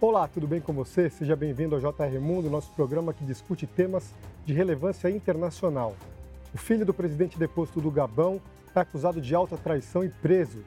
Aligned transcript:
Olá, 0.00 0.28
tudo 0.28 0.46
bem 0.46 0.60
com 0.60 0.72
você? 0.72 1.10
Seja 1.10 1.34
bem-vindo 1.34 1.74
ao 1.74 1.80
JR 1.80 2.20
Mundo, 2.20 2.48
nosso 2.48 2.70
programa 2.70 3.12
que 3.12 3.24
discute 3.24 3.66
temas 3.66 4.14
de 4.46 4.54
relevância 4.54 5.10
internacional. 5.10 5.96
O 6.54 6.56
filho 6.56 6.86
do 6.86 6.94
presidente 6.94 7.36
deposto 7.36 7.80
do 7.80 7.90
Gabão 7.90 8.40
é 8.76 8.78
acusado 8.78 9.20
de 9.20 9.34
alta 9.34 9.56
traição 9.56 10.04
e 10.04 10.08
preso. 10.08 10.62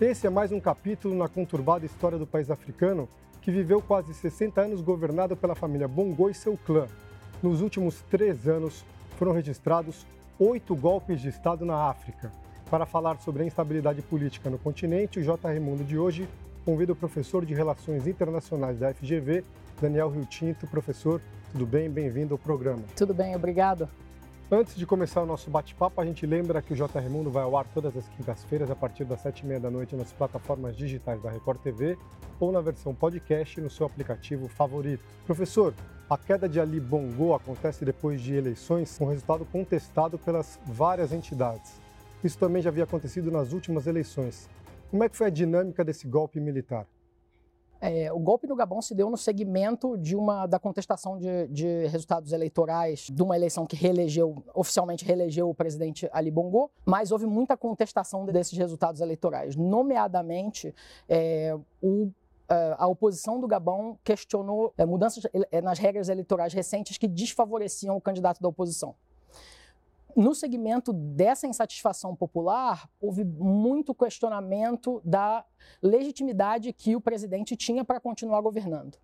Esse 0.00 0.28
é 0.28 0.30
mais 0.30 0.52
um 0.52 0.60
capítulo 0.60 1.16
na 1.16 1.26
conturbada 1.26 1.84
história 1.84 2.16
do 2.16 2.28
país 2.28 2.48
africano 2.48 3.08
que 3.42 3.50
viveu 3.50 3.82
quase 3.82 4.14
60 4.14 4.60
anos 4.60 4.80
governado 4.80 5.36
pela 5.36 5.56
família 5.56 5.88
Bongo 5.88 6.30
e 6.30 6.34
seu 6.34 6.56
clã. 6.56 6.86
Nos 7.42 7.62
últimos 7.62 8.02
três 8.02 8.46
anos, 8.46 8.84
foram 9.18 9.32
registrados 9.32 10.06
oito 10.38 10.76
golpes 10.76 11.20
de 11.20 11.28
Estado 11.28 11.64
na 11.64 11.90
África. 11.90 12.32
Para 12.70 12.86
falar 12.86 13.18
sobre 13.20 13.42
a 13.42 13.46
instabilidade 13.46 14.00
política 14.02 14.48
no 14.48 14.58
continente, 14.58 15.18
o 15.18 15.22
JR 15.22 15.60
Mundo 15.60 15.82
de 15.82 15.98
hoje 15.98 16.28
convida 16.66 16.92
o 16.92 16.96
professor 16.96 17.46
de 17.46 17.54
Relações 17.54 18.08
Internacionais 18.08 18.76
da 18.76 18.92
FGV, 18.92 19.44
Daniel 19.80 20.08
Rio 20.10 20.26
Tinto. 20.26 20.66
Professor, 20.66 21.22
tudo 21.52 21.64
bem? 21.64 21.88
Bem-vindo 21.88 22.34
ao 22.34 22.38
programa. 22.38 22.82
Tudo 22.96 23.14
bem, 23.14 23.36
obrigado. 23.36 23.88
Antes 24.50 24.74
de 24.74 24.84
começar 24.84 25.22
o 25.22 25.26
nosso 25.26 25.48
bate-papo, 25.48 26.00
a 26.00 26.04
gente 26.04 26.26
lembra 26.26 26.60
que 26.60 26.72
o 26.72 26.76
JR 26.76 27.08
Mundo 27.08 27.30
vai 27.30 27.44
ao 27.44 27.56
ar 27.56 27.66
todas 27.72 27.96
as 27.96 28.08
quintas-feiras 28.08 28.68
a 28.68 28.74
partir 28.74 29.04
das 29.04 29.20
sete 29.20 29.40
e 29.40 29.46
meia 29.46 29.60
da 29.60 29.70
noite 29.70 29.94
nas 29.94 30.12
plataformas 30.12 30.76
digitais 30.76 31.22
da 31.22 31.30
Record 31.30 31.60
TV 31.60 31.96
ou 32.40 32.50
na 32.50 32.60
versão 32.60 32.92
podcast 32.92 33.60
no 33.60 33.70
seu 33.70 33.86
aplicativo 33.86 34.48
favorito. 34.48 35.04
Professor, 35.24 35.72
a 36.10 36.18
queda 36.18 36.48
de 36.48 36.58
Ali 36.58 36.80
Bongo 36.80 37.32
acontece 37.32 37.84
depois 37.84 38.20
de 38.20 38.34
eleições 38.34 38.98
com 38.98 39.06
resultado 39.06 39.44
contestado 39.52 40.18
pelas 40.18 40.58
várias 40.66 41.12
entidades. 41.12 41.80
Isso 42.24 42.36
também 42.36 42.60
já 42.60 42.70
havia 42.70 42.84
acontecido 42.84 43.30
nas 43.30 43.52
últimas 43.52 43.86
eleições. 43.86 44.48
Como 44.90 45.02
é 45.02 45.08
que 45.08 45.16
foi 45.16 45.26
a 45.26 45.30
dinâmica 45.30 45.84
desse 45.84 46.06
golpe 46.06 46.40
militar? 46.40 46.86
É, 47.80 48.10
o 48.10 48.18
golpe 48.18 48.46
no 48.46 48.56
Gabão 48.56 48.80
se 48.80 48.94
deu 48.94 49.10
no 49.10 49.16
segmento 49.16 49.98
de 49.98 50.16
uma 50.16 50.46
da 50.46 50.58
contestação 50.58 51.18
de, 51.18 51.46
de, 51.48 51.86
resultados 51.88 52.32
eleitorais 52.32 53.08
de 53.12 53.22
uma 53.22 53.36
eleição 53.36 53.66
que 53.66 53.76
reelegeu 53.76 54.42
oficialmente 54.54 55.04
reelegeu 55.04 55.50
o 55.50 55.54
presidente 55.54 56.08
Ali 56.10 56.30
Bongo, 56.30 56.70
mas 56.86 57.12
houve 57.12 57.26
muita 57.26 57.56
contestação 57.56 58.24
desses 58.24 58.56
resultados 58.56 59.02
eleitorais, 59.02 59.56
nomeadamente 59.56 60.74
é, 61.08 61.56
o 61.82 62.10
a 62.78 62.86
oposição 62.86 63.40
do 63.40 63.48
Gabão 63.48 63.98
questionou 64.04 64.72
é, 64.78 64.86
mudanças 64.86 65.24
é, 65.50 65.60
nas 65.60 65.80
regras 65.80 66.08
eleitorais 66.08 66.52
recentes 66.52 66.96
que 66.96 67.08
desfavoreciam 67.08 67.96
o 67.96 68.00
candidato 68.00 68.40
da 68.40 68.48
oposição 68.48 68.94
no 70.16 70.34
segmento 70.34 70.94
dessa 70.94 71.46
insatisfação 71.46 72.16
popular, 72.16 72.88
houve 72.98 73.22
muito 73.22 73.94
questionamento 73.94 75.02
da 75.04 75.44
legitimidade 75.82 76.72
que 76.72 76.96
o 76.96 77.00
presidente 77.00 77.54
tinha 77.54 77.84
para 77.84 78.00
continuar 78.00 78.40
governando. 78.40 78.96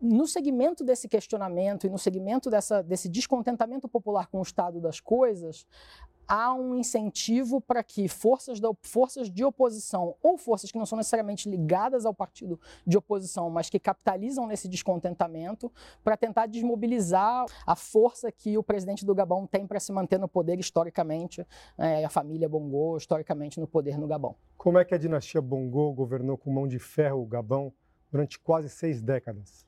No 0.00 0.26
segmento 0.26 0.82
desse 0.82 1.08
questionamento 1.08 1.86
e 1.86 1.90
no 1.90 1.98
segmento 1.98 2.50
dessa, 2.50 2.82
desse 2.82 3.08
descontentamento 3.08 3.88
popular 3.88 4.26
com 4.26 4.40
o 4.40 4.42
estado 4.42 4.80
das 4.80 4.98
coisas, 4.98 5.66
há 6.26 6.54
um 6.54 6.74
incentivo 6.74 7.60
para 7.60 7.82
que 7.82 8.08
forças, 8.08 8.60
da, 8.60 8.70
forças 8.82 9.30
de 9.30 9.44
oposição 9.44 10.14
ou 10.22 10.36
forças 10.36 10.70
que 10.70 10.78
não 10.78 10.86
são 10.86 10.96
necessariamente 10.96 11.48
ligadas 11.48 12.06
ao 12.06 12.14
partido 12.14 12.58
de 12.86 12.96
oposição, 12.96 13.50
mas 13.50 13.70
que 13.70 13.78
capitalizam 13.78 14.46
nesse 14.46 14.68
descontentamento 14.68 15.70
para 16.02 16.16
tentar 16.16 16.46
desmobilizar 16.46 17.46
a 17.66 17.76
força 17.76 18.30
que 18.30 18.56
o 18.56 18.62
presidente 18.62 19.04
do 19.04 19.14
Gabão 19.14 19.46
tem 19.46 19.66
para 19.66 19.80
se 19.80 19.92
manter 19.92 20.18
no 20.18 20.28
poder 20.28 20.58
historicamente, 20.58 21.46
é, 21.78 22.04
a 22.04 22.10
família 22.10 22.48
Bongo 22.48 22.96
historicamente 22.96 23.60
no 23.60 23.66
poder 23.66 23.98
no 23.98 24.06
Gabão. 24.06 24.34
Como 24.56 24.78
é 24.78 24.84
que 24.84 24.94
a 24.94 24.98
dinastia 24.98 25.40
Bongo 25.40 25.92
governou 25.92 26.38
com 26.38 26.50
mão 26.50 26.66
de 26.66 26.78
ferro 26.78 27.22
o 27.22 27.26
Gabão 27.26 27.72
durante 28.10 28.38
quase 28.38 28.68
seis 28.68 29.02
décadas? 29.02 29.66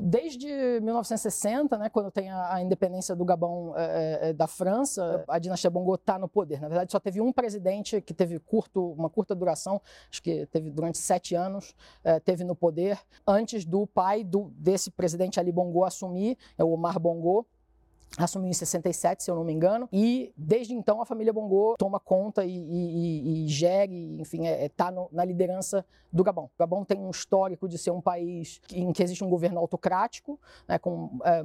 Desde 0.00 0.46
1960, 0.80 1.76
né, 1.78 1.88
quando 1.88 2.10
tem 2.10 2.30
a, 2.30 2.54
a 2.54 2.62
independência 2.62 3.14
do 3.14 3.24
Gabão 3.24 3.74
é, 3.76 4.30
é, 4.30 4.32
da 4.32 4.46
França, 4.46 5.24
a 5.28 5.38
dinastia 5.38 5.70
Bongo 5.70 5.94
está 5.94 6.18
no 6.18 6.28
poder. 6.28 6.60
Na 6.60 6.68
verdade, 6.68 6.90
só 6.92 6.98
teve 6.98 7.20
um 7.20 7.32
presidente 7.32 8.00
que 8.00 8.14
teve 8.14 8.38
curto, 8.38 8.92
uma 8.92 9.10
curta 9.10 9.34
duração, 9.34 9.80
acho 10.10 10.22
que 10.22 10.46
teve 10.46 10.70
durante 10.70 10.98
sete 10.98 11.34
anos, 11.34 11.74
é, 12.02 12.18
teve 12.18 12.44
no 12.44 12.54
poder, 12.54 12.98
antes 13.26 13.64
do 13.64 13.86
pai 13.86 14.24
do, 14.24 14.50
desse 14.56 14.90
presidente 14.90 15.38
Ali 15.38 15.52
Bongo 15.52 15.84
assumir, 15.84 16.38
é 16.56 16.64
o 16.64 16.70
Omar 16.70 16.98
Bongo, 16.98 17.46
assumiu 18.18 18.50
em 18.50 18.52
67, 18.52 19.22
se 19.22 19.30
eu 19.30 19.34
não 19.34 19.44
me 19.44 19.52
engano, 19.52 19.88
e 19.92 20.32
desde 20.36 20.74
então 20.74 21.00
a 21.00 21.06
família 21.06 21.32
Bongo 21.32 21.76
toma 21.78 21.98
conta 21.98 22.44
e, 22.44 22.56
e, 22.56 23.44
e 23.44 23.48
gere, 23.48 24.20
enfim, 24.20 24.46
está 24.46 24.50
é, 24.50 24.64
é 24.64 24.68
tá 24.68 24.92
na 25.10 25.24
liderança 25.24 25.84
do 26.12 26.22
Gabão. 26.22 26.44
O 26.44 26.58
Gabão 26.58 26.84
tem 26.84 26.98
um 26.98 27.10
histórico 27.10 27.66
de 27.66 27.78
ser 27.78 27.90
um 27.90 28.00
país 28.00 28.60
em 28.70 28.92
que 28.92 29.02
existe 29.02 29.24
um 29.24 29.30
governo 29.30 29.58
autocrático, 29.58 30.38
né, 30.68 30.78
com 30.78 31.18
é, 31.24 31.44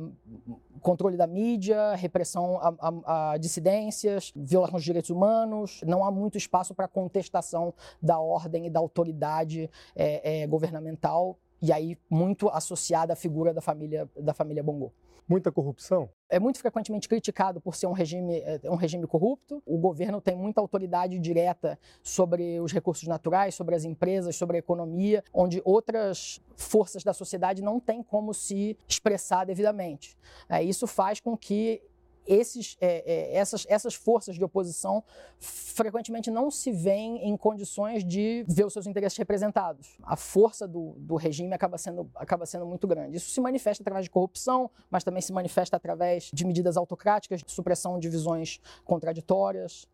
controle 0.81 1.16
da 1.16 1.25
mídia, 1.25 1.95
repressão 1.95 2.59
a, 2.59 2.73
a, 2.79 3.31
a, 3.31 3.38
dissidências, 3.38 4.34
violação 4.35 4.75
dos 4.75 4.84
direitos 4.84 5.09
humanos, 5.09 5.81
não 5.85 6.03
há 6.03 6.11
muito 6.11 6.38
espaço 6.38 6.75
para 6.75 6.88
contestação 6.88 7.73
da 8.01 8.19
ordem 8.19 8.67
e 8.67 8.69
da 8.69 8.79
autoridade 8.79 9.69
é, 9.95 10.41
é, 10.41 10.47
governamental, 10.47 11.38
e 11.61 11.72
aí 11.72 11.97
muito 12.09 12.49
associada 12.49 13.13
à 13.13 13.16
figura 13.16 13.53
da 13.53 13.61
família, 13.61 14.07
da 14.16 14.34
família 14.34 14.61
Bongo. 14.61 14.91
Muita 15.28 15.52
corrupção? 15.52 16.10
É 16.30 16.40
muito 16.40 16.58
frequentemente 16.60 17.10
criticado 17.10 17.60
por 17.60 17.76
ser 17.76 17.86
um 17.88 17.92
regime, 17.92 18.40
é, 18.40 18.62
um 18.66 18.76
regime 18.76 19.06
corrupto. 19.06 19.62
O 19.66 19.78
governo 19.78 20.22
tem 20.22 20.36
muita 20.36 20.62
autoridade 20.62 21.20
direta 21.20 21.78
sobre 22.02 22.62
os 22.62 22.72
recursos 22.72 23.08
naturais, 23.08 23.54
sobre 23.54 23.76
as 23.76 23.84
empresas, 23.84 24.38
sobre 24.38 24.56
a 24.56 24.60
economia, 24.60 25.22
onde 25.34 25.62
outras 25.66 26.40
forças 26.56 27.04
da 27.04 27.14
sociedade 27.14 27.62
não 27.62 27.78
têm 27.78 28.02
como 28.02 28.34
se 28.34 28.78
expressar 28.88 29.46
devidamente. 29.46 30.18
É, 30.48 30.64
isso 30.64 30.88
faz 30.88 31.20
com 31.20 31.36
que 31.36 31.82
esses, 32.28 32.78
é, 32.82 33.04
é, 33.06 33.36
essas, 33.38 33.66
essas 33.70 33.96
forças 33.96 34.36
de 34.36 34.44
oposição 34.44 35.04
frequentemente 35.40 36.30
não 36.30 36.52
se 36.52 36.72
veem 36.72 37.28
em 37.28 37.38
condições 37.38 38.04
de 38.04 38.44
ver 38.48 38.66
os 38.66 38.74
seus 38.74 38.86
interesses 38.86 39.18
representados. 39.18 39.98
A 40.04 40.16
força 40.16 40.68
do, 40.68 40.96
do 40.98 41.16
regime 41.16 41.54
acaba 41.54 41.78
sendo, 41.78 42.10
acaba 42.16 42.46
sendo 42.46 42.66
muito 42.66 42.88
grande. 42.88 43.18
Isso 43.18 43.30
se 43.30 43.40
manifesta 43.40 43.84
através 43.84 44.06
de 44.06 44.10
corrupção, 44.10 44.70
mas 44.90 45.04
também 45.04 45.22
se 45.22 45.32
manifesta 45.32 45.78
através 45.78 46.30
de 46.34 46.46
medidas 46.46 46.78
autocráticas, 46.78 47.42
de 47.42 47.52
supressão 47.52 48.00
de 48.00 48.10
visões 48.10 48.59
contraditórias. 48.84 49.88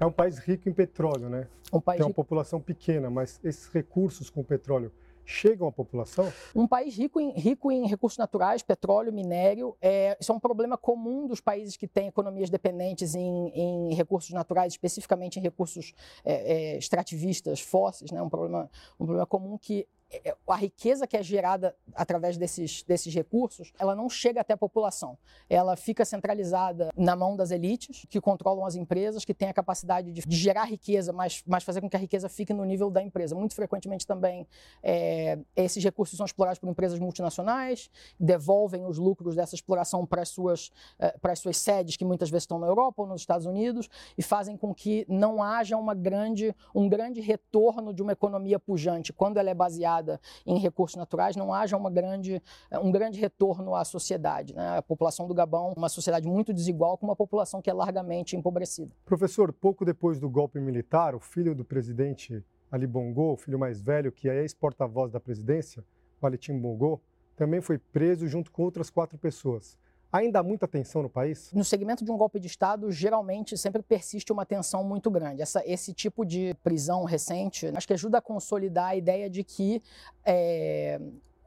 É 0.00 0.06
um 0.06 0.12
país 0.12 0.38
rico 0.38 0.68
em 0.68 0.72
petróleo, 0.72 1.28
né? 1.28 1.48
Um 1.72 1.80
país 1.80 1.98
Tem 1.98 2.04
uma 2.04 2.10
rico... 2.10 2.22
população 2.22 2.60
pequena, 2.60 3.10
mas 3.10 3.40
esses 3.42 3.66
recursos 3.66 4.30
com 4.30 4.44
petróleo 4.44 4.92
chegam 5.28 5.68
à 5.68 5.72
população? 5.72 6.32
Um 6.54 6.66
país 6.66 6.96
rico 6.96 7.20
em, 7.20 7.32
rico 7.32 7.70
em 7.70 7.86
recursos 7.86 8.16
naturais, 8.16 8.62
petróleo, 8.62 9.12
minério, 9.12 9.76
é, 9.80 10.16
isso 10.18 10.32
é 10.32 10.34
um 10.34 10.40
problema 10.40 10.78
comum 10.78 11.26
dos 11.26 11.40
países 11.40 11.76
que 11.76 11.86
têm 11.86 12.08
economias 12.08 12.48
dependentes 12.48 13.14
em, 13.14 13.48
em 13.54 13.94
recursos 13.94 14.30
naturais, 14.32 14.72
especificamente 14.72 15.38
em 15.38 15.42
recursos 15.42 15.94
é, 16.24 16.32
é, 16.32 16.78
extrativistas, 16.78 17.60
fósseis, 17.60 18.10
né? 18.10 18.22
um, 18.22 18.28
problema, 18.28 18.70
um 18.98 19.04
problema 19.04 19.26
comum 19.26 19.58
que 19.58 19.86
a 20.46 20.56
riqueza 20.56 21.06
que 21.06 21.16
é 21.16 21.22
gerada 21.22 21.76
através 21.94 22.38
desses, 22.38 22.82
desses 22.82 23.14
recursos, 23.14 23.72
ela 23.78 23.94
não 23.94 24.08
chega 24.08 24.40
até 24.40 24.54
a 24.54 24.56
população. 24.56 25.18
Ela 25.50 25.76
fica 25.76 26.04
centralizada 26.04 26.90
na 26.96 27.14
mão 27.14 27.36
das 27.36 27.50
elites, 27.50 28.06
que 28.08 28.20
controlam 28.20 28.64
as 28.64 28.74
empresas, 28.74 29.24
que 29.24 29.34
têm 29.34 29.48
a 29.48 29.52
capacidade 29.52 30.10
de, 30.10 30.22
de 30.22 30.36
gerar 30.36 30.64
riqueza, 30.64 31.12
mas, 31.12 31.42
mas 31.46 31.62
fazer 31.62 31.82
com 31.82 31.90
que 31.90 31.96
a 31.96 31.98
riqueza 31.98 32.28
fique 32.28 32.54
no 32.54 32.64
nível 32.64 32.90
da 32.90 33.02
empresa. 33.02 33.34
Muito 33.34 33.54
frequentemente 33.54 34.06
também 34.06 34.46
é, 34.82 35.38
esses 35.54 35.84
recursos 35.84 36.16
são 36.16 36.24
explorados 36.24 36.58
por 36.58 36.68
empresas 36.68 36.98
multinacionais, 36.98 37.90
devolvem 38.18 38.86
os 38.86 38.98
lucros 38.98 39.34
dessa 39.34 39.54
exploração 39.54 40.06
para 40.06 40.22
as 40.22 40.30
suas, 40.30 40.70
é, 40.98 41.10
para 41.18 41.32
as 41.32 41.38
suas 41.38 41.58
sedes, 41.58 41.96
que 41.96 42.04
muitas 42.04 42.30
vezes 42.30 42.44
estão 42.44 42.58
na 42.58 42.66
Europa 42.66 43.02
ou 43.02 43.08
nos 43.08 43.20
Estados 43.20 43.46
Unidos, 43.46 43.88
e 44.16 44.22
fazem 44.22 44.56
com 44.56 44.74
que 44.74 45.04
não 45.06 45.42
haja 45.42 45.76
uma 45.76 45.94
grande, 45.94 46.54
um 46.74 46.88
grande 46.88 47.20
retorno 47.20 47.92
de 47.92 48.02
uma 48.02 48.12
economia 48.12 48.58
pujante, 48.58 49.12
quando 49.12 49.36
ela 49.36 49.50
é 49.50 49.54
baseada 49.54 49.97
em 50.46 50.58
recursos 50.58 50.96
naturais, 50.96 51.36
não 51.36 51.52
haja 51.52 51.76
uma 51.76 51.90
grande, 51.90 52.42
um 52.82 52.90
grande 52.90 53.20
retorno 53.20 53.74
à 53.74 53.84
sociedade. 53.84 54.54
Né? 54.54 54.78
A 54.78 54.82
população 54.82 55.26
do 55.26 55.34
Gabão 55.34 55.72
uma 55.76 55.88
sociedade 55.88 56.26
muito 56.26 56.52
desigual 56.52 56.98
com 56.98 57.06
uma 57.06 57.16
população 57.16 57.62
que 57.62 57.70
é 57.70 57.72
largamente 57.72 58.36
empobrecida. 58.36 58.90
Professor, 59.04 59.52
pouco 59.52 59.84
depois 59.84 60.18
do 60.18 60.28
golpe 60.28 60.60
militar, 60.60 61.14
o 61.14 61.20
filho 61.20 61.54
do 61.54 61.64
presidente 61.64 62.44
Ali 62.70 62.86
Bongo, 62.86 63.32
o 63.32 63.36
filho 63.36 63.58
mais 63.58 63.80
velho, 63.80 64.12
que 64.12 64.28
é 64.28 64.42
ex-porta-voz 64.42 65.10
da 65.10 65.18
presidência, 65.18 65.82
Valentim 66.20 66.58
Bongo, 66.58 67.00
também 67.36 67.60
foi 67.60 67.78
preso 67.78 68.26
junto 68.26 68.50
com 68.50 68.62
outras 68.62 68.90
quatro 68.90 69.16
pessoas. 69.16 69.78
Ainda 70.12 70.38
há 70.38 70.42
muita 70.42 70.66
tensão 70.66 71.02
no 71.02 71.10
país? 71.10 71.52
No 71.52 71.64
segmento 71.64 72.04
de 72.04 72.10
um 72.10 72.16
golpe 72.16 72.40
de 72.40 72.46
Estado, 72.46 72.90
geralmente 72.90 73.58
sempre 73.58 73.82
persiste 73.82 74.32
uma 74.32 74.46
tensão 74.46 74.82
muito 74.82 75.10
grande. 75.10 75.42
Essa, 75.42 75.62
esse 75.66 75.92
tipo 75.92 76.24
de 76.24 76.54
prisão 76.62 77.04
recente 77.04 77.66
acho 77.74 77.86
que 77.86 77.92
ajuda 77.92 78.18
a 78.18 78.22
consolidar 78.22 78.88
a 78.88 78.96
ideia 78.96 79.28
de 79.28 79.44
que 79.44 79.82
é, 80.24 80.98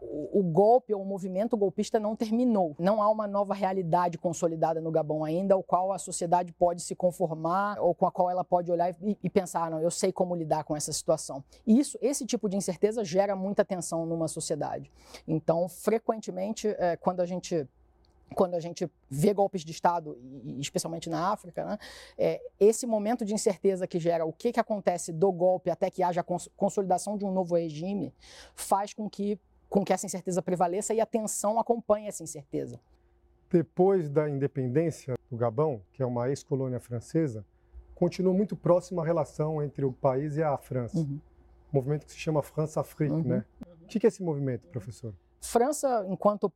o, 0.01 0.43
golpe 0.43 0.93
ou 0.93 1.01
o 1.01 1.05
movimento 1.05 1.55
golpista 1.55 1.99
não 1.99 2.15
terminou. 2.15 2.75
Não 2.79 3.01
há 3.01 3.09
uma 3.09 3.27
nova 3.27 3.53
realidade 3.53 4.17
consolidada 4.17 4.81
no 4.81 4.91
Gabão 4.91 5.23
ainda, 5.23 5.53
ao 5.53 5.63
qual 5.63 5.91
a 5.91 5.97
sociedade 5.97 6.51
pode 6.51 6.81
se 6.81 6.95
conformar 6.95 7.79
ou 7.79 7.93
com 7.93 8.05
a 8.05 8.11
qual 8.11 8.29
ela 8.29 8.43
pode 8.43 8.71
olhar 8.71 8.95
e, 9.01 9.29
pensar, 9.29 9.69
não, 9.69 9.79
eu 9.79 9.91
sei 9.91 10.11
como 10.11 10.35
lidar 10.35 10.63
com 10.63 10.75
essa 10.75 10.91
situação. 10.91 11.43
E 11.65 11.79
isso, 11.79 11.97
esse 12.01 12.25
tipo 12.25 12.49
de 12.49 12.57
incerteza 12.57 13.03
gera 13.03 13.35
muita 13.35 13.63
tensão 13.63 14.05
numa 14.05 14.27
sociedade. 14.27 14.91
Então, 15.27 15.67
frequentemente, 15.69 16.67
é, 16.79 16.95
quando 16.97 17.21
a 17.21 17.25
gente 17.25 17.67
quando 18.33 18.55
a 18.55 18.59
gente 18.59 18.89
vê 19.09 19.33
golpes 19.33 19.63
de 19.63 19.71
Estado, 19.71 20.17
especialmente 20.59 21.09
na 21.09 21.31
África, 21.31 21.65
né, 21.65 21.77
é, 22.17 22.41
esse 22.59 22.85
momento 22.85 23.25
de 23.25 23.33
incerteza 23.33 23.87
que 23.87 23.99
gera 23.99 24.25
o 24.25 24.33
que, 24.33 24.51
que 24.51 24.59
acontece 24.59 25.11
do 25.11 25.31
golpe 25.31 25.69
até 25.69 25.89
que 25.89 26.01
haja 26.01 26.21
a 26.21 26.25
consolidação 26.55 27.17
de 27.17 27.25
um 27.25 27.31
novo 27.31 27.55
regime, 27.55 28.13
faz 28.55 28.93
com 28.93 29.09
que, 29.09 29.39
com 29.69 29.83
que 29.83 29.93
essa 29.93 30.05
incerteza 30.05 30.41
prevaleça 30.41 30.93
e 30.93 31.01
a 31.01 31.05
tensão 31.05 31.59
acompanhe 31.59 32.07
essa 32.07 32.23
incerteza. 32.23 32.79
Depois 33.49 34.09
da 34.09 34.29
independência 34.29 35.15
do 35.29 35.35
Gabão, 35.35 35.81
que 35.91 36.01
é 36.01 36.05
uma 36.05 36.29
ex-colônia 36.29 36.79
francesa, 36.79 37.45
continua 37.93 38.33
muito 38.33 38.55
próxima 38.55 39.01
a 39.01 39.05
relação 39.05 39.61
entre 39.61 39.83
o 39.83 39.91
país 39.91 40.37
e 40.37 40.43
a 40.43 40.57
França. 40.57 40.97
Uhum. 40.97 41.19
Um 41.71 41.75
movimento 41.75 42.05
que 42.05 42.11
se 42.11 42.17
chama 42.17 42.41
França-Afrique, 42.41 43.13
uhum. 43.13 43.23
né? 43.23 43.45
O 43.83 43.87
que 43.87 44.05
é 44.05 44.07
esse 44.07 44.23
movimento, 44.23 44.67
professor? 44.69 45.13
França, 45.41 46.05
enquanto 46.07 46.51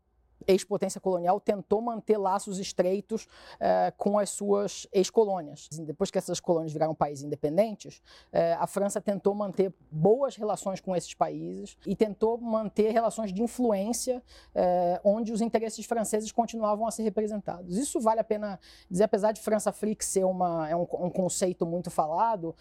ex-potência 0.48 1.02
colonial 1.02 1.40
tentou 1.40 1.82
manter 1.82 2.18
laços 2.18 2.60
estreitos 2.60 3.28
eh, 3.60 3.94
com 3.98 4.20
as 4.20 4.30
suas 4.30 4.88
ex-colônias. 4.92 5.68
Depois 5.72 6.12
que 6.12 6.18
essas 6.18 6.40
colônias 6.40 6.72
viraram 6.72 6.94
países 6.94 7.24
independentes, 7.24 8.02
eh, 8.32 8.54
a 8.60 8.68
França 8.68 9.02
tentou 9.02 9.34
manter 9.34 9.74
boas 9.92 10.36
relações 10.36 10.80
com 10.80 10.96
esses 10.96 11.14
países 11.14 11.78
e 11.86 11.96
tentou 11.96 12.38
manter 12.38 12.92
relações 12.92 13.34
de 13.34 13.42
influência 13.42 14.22
eh, 14.54 15.00
onde 15.04 15.32
os 15.32 15.42
interesses 15.42 15.86
franceses 15.86 16.32
continuavam 16.32 16.88
a 16.88 16.92
ser 16.92 17.04
representados. 17.04 17.78
Isso 17.78 18.00
vale 18.00 18.20
a 18.20 18.24
pena 18.24 18.60
dizer, 18.90 19.04
apesar 19.04 19.32
de 19.32 19.42
França 19.42 19.72
Fric 19.72 20.04
ser 20.04 20.26
uma, 20.26 20.70
é 20.70 20.76
um, 20.76 20.82
um 20.82 21.10
conceito 21.10 21.66
muito 21.66 21.90
falado, 21.90 22.56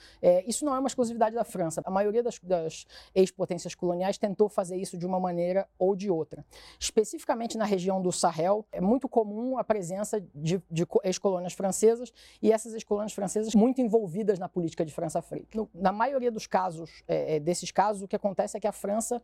isso 0.46 0.64
não 0.64 0.74
é 0.74 0.78
uma 0.78 0.88
exclusividade 0.88 1.34
da 1.34 1.44
França. 1.44 1.82
A 1.84 1.90
maioria 1.90 2.22
das, 2.22 2.38
das 2.40 2.86
ex-potências 3.14 3.74
coloniais 3.74 4.18
tentou 4.18 4.48
fazer 4.48 4.76
isso 4.76 4.96
de 4.96 5.06
uma 5.06 5.20
maneira 5.20 5.68
ou 5.78 5.94
de 5.94 6.10
outra. 6.10 6.44
Especificamente 6.78 7.56
na 7.58 7.64
região 7.74 8.00
do 8.00 8.10
Sahel, 8.12 8.64
é 8.72 8.80
muito 8.80 9.08
comum 9.08 9.58
a 9.58 9.64
presença 9.64 10.20
de, 10.34 10.62
de 10.70 10.86
ex-colônias 11.02 11.52
francesas 11.52 12.12
e 12.40 12.52
essas 12.52 12.72
ex-colônias 12.72 13.12
francesas 13.12 13.54
muito 13.54 13.80
envolvidas 13.80 14.38
na 14.38 14.48
política 14.48 14.84
de 14.84 14.92
França-África. 14.92 15.68
Na 15.74 15.92
maioria 15.92 16.30
dos 16.30 16.46
casos, 16.46 17.02
é, 17.06 17.36
é, 17.36 17.40
desses 17.40 17.70
casos, 17.70 18.02
o 18.02 18.08
que 18.08 18.16
acontece 18.16 18.56
é 18.56 18.60
que 18.60 18.66
a 18.66 18.72
França 18.72 19.20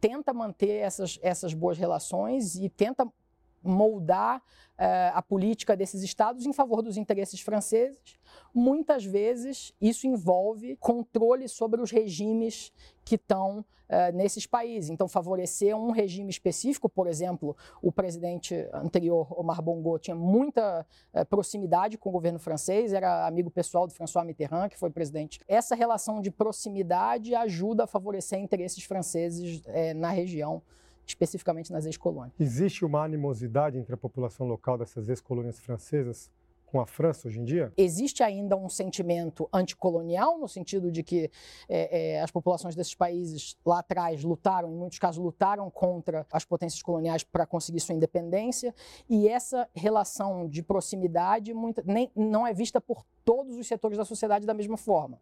tenta 0.00 0.32
manter 0.32 0.76
essas, 0.78 1.18
essas 1.20 1.52
boas 1.52 1.76
relações 1.76 2.54
e 2.54 2.68
tenta 2.70 3.06
moldar 3.62 4.38
uh, 4.38 4.42
a 5.14 5.22
política 5.22 5.76
desses 5.76 6.02
estados 6.02 6.46
em 6.46 6.52
favor 6.52 6.82
dos 6.82 6.96
interesses 6.96 7.40
franceses. 7.40 8.18
Muitas 8.54 9.04
vezes 9.04 9.72
isso 9.80 10.06
envolve 10.06 10.76
controle 10.76 11.48
sobre 11.48 11.80
os 11.80 11.90
regimes 11.90 12.72
que 13.04 13.16
estão 13.16 13.58
uh, 13.60 14.16
nesses 14.16 14.46
países. 14.46 14.88
Então, 14.88 15.06
favorecer 15.06 15.76
um 15.76 15.90
regime 15.90 16.30
específico, 16.30 16.88
por 16.88 17.06
exemplo, 17.06 17.56
o 17.82 17.92
presidente 17.92 18.54
anterior, 18.72 19.26
Omar 19.38 19.60
Bongo, 19.60 19.98
tinha 19.98 20.16
muita 20.16 20.86
uh, 21.12 21.24
proximidade 21.26 21.98
com 21.98 22.08
o 22.08 22.12
governo 22.12 22.38
francês, 22.38 22.92
era 22.92 23.26
amigo 23.26 23.50
pessoal 23.50 23.86
do 23.86 23.92
François 23.92 24.24
Mitterrand, 24.24 24.68
que 24.68 24.78
foi 24.78 24.90
presidente. 24.90 25.40
Essa 25.46 25.74
relação 25.74 26.20
de 26.20 26.30
proximidade 26.30 27.34
ajuda 27.34 27.84
a 27.84 27.86
favorecer 27.86 28.38
interesses 28.38 28.82
franceses 28.84 29.62
na 29.96 30.10
região 30.10 30.62
especificamente 31.10 31.72
nas 31.72 31.86
ex-colônias. 31.86 32.34
Existe 32.38 32.84
uma 32.84 33.04
animosidade 33.04 33.78
entre 33.78 33.94
a 33.94 33.96
população 33.96 34.46
local 34.46 34.78
dessas 34.78 35.08
ex-colônias 35.08 35.58
francesas 35.58 36.30
com 36.70 36.80
a 36.80 36.86
França 36.86 37.26
hoje 37.26 37.40
em 37.40 37.44
dia? 37.44 37.72
Existe 37.76 38.22
ainda 38.22 38.56
um 38.56 38.68
sentimento 38.68 39.48
anticolonial, 39.52 40.38
no 40.38 40.46
sentido 40.46 40.90
de 40.90 41.02
que 41.02 41.30
é, 41.68 42.14
é, 42.14 42.20
as 42.20 42.30
populações 42.30 42.76
desses 42.76 42.94
países 42.94 43.56
lá 43.66 43.80
atrás 43.80 44.22
lutaram, 44.22 44.70
em 44.70 44.76
muitos 44.76 44.98
casos, 44.98 45.22
lutaram 45.22 45.68
contra 45.68 46.24
as 46.32 46.44
potências 46.44 46.80
coloniais 46.80 47.24
para 47.24 47.44
conseguir 47.44 47.80
sua 47.80 47.94
independência, 47.94 48.72
e 49.08 49.28
essa 49.28 49.68
relação 49.74 50.48
de 50.48 50.62
proximidade 50.62 51.52
nem, 51.84 52.10
não 52.14 52.46
é 52.46 52.54
vista 52.54 52.80
por 52.80 53.04
todos 53.30 53.56
os 53.56 53.64
setores 53.68 53.96
da 53.96 54.04
sociedade 54.04 54.44
da 54.44 54.52
mesma 54.52 54.76
forma. 54.76 55.20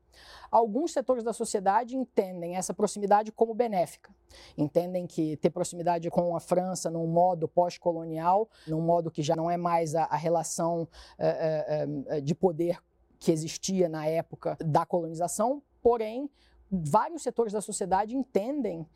Alguns 0.51 0.95
setores 0.95 1.23
da 1.23 1.35
sociedade 1.35 1.95
entendem 1.95 2.57
essa 2.57 2.73
proximidade 2.73 3.31
como 3.31 3.53
benéfica. 3.53 4.11
Entendem 4.57 5.07
que 5.07 5.37
ter 5.37 5.51
proximidade 5.51 6.09
com 6.09 6.35
a 6.35 6.41
França 6.41 6.91
num 6.91 7.07
modo 7.07 7.47
pós-colonial, 7.47 8.49
num 8.67 8.81
modo 8.81 9.11
que 9.11 9.23
já 9.23 9.37
não 9.37 9.51
é 9.51 9.59
mais 9.59 9.95
a, 9.95 10.05
a 10.05 10.17
relação 10.17 10.89
uh, 11.19 12.17
uh, 12.17 12.23
de 12.23 12.35
poder 12.35 12.83
que 13.19 13.31
existia 13.31 13.91
na 13.91 14.07
época 14.07 14.57
da 14.65 14.87
colonização, 14.87 15.63
porém, 15.83 16.31
vários 16.71 17.23
setores 17.23 17.53
da 17.53 17.61
sociedade 17.61 18.17
entendem 18.17 18.87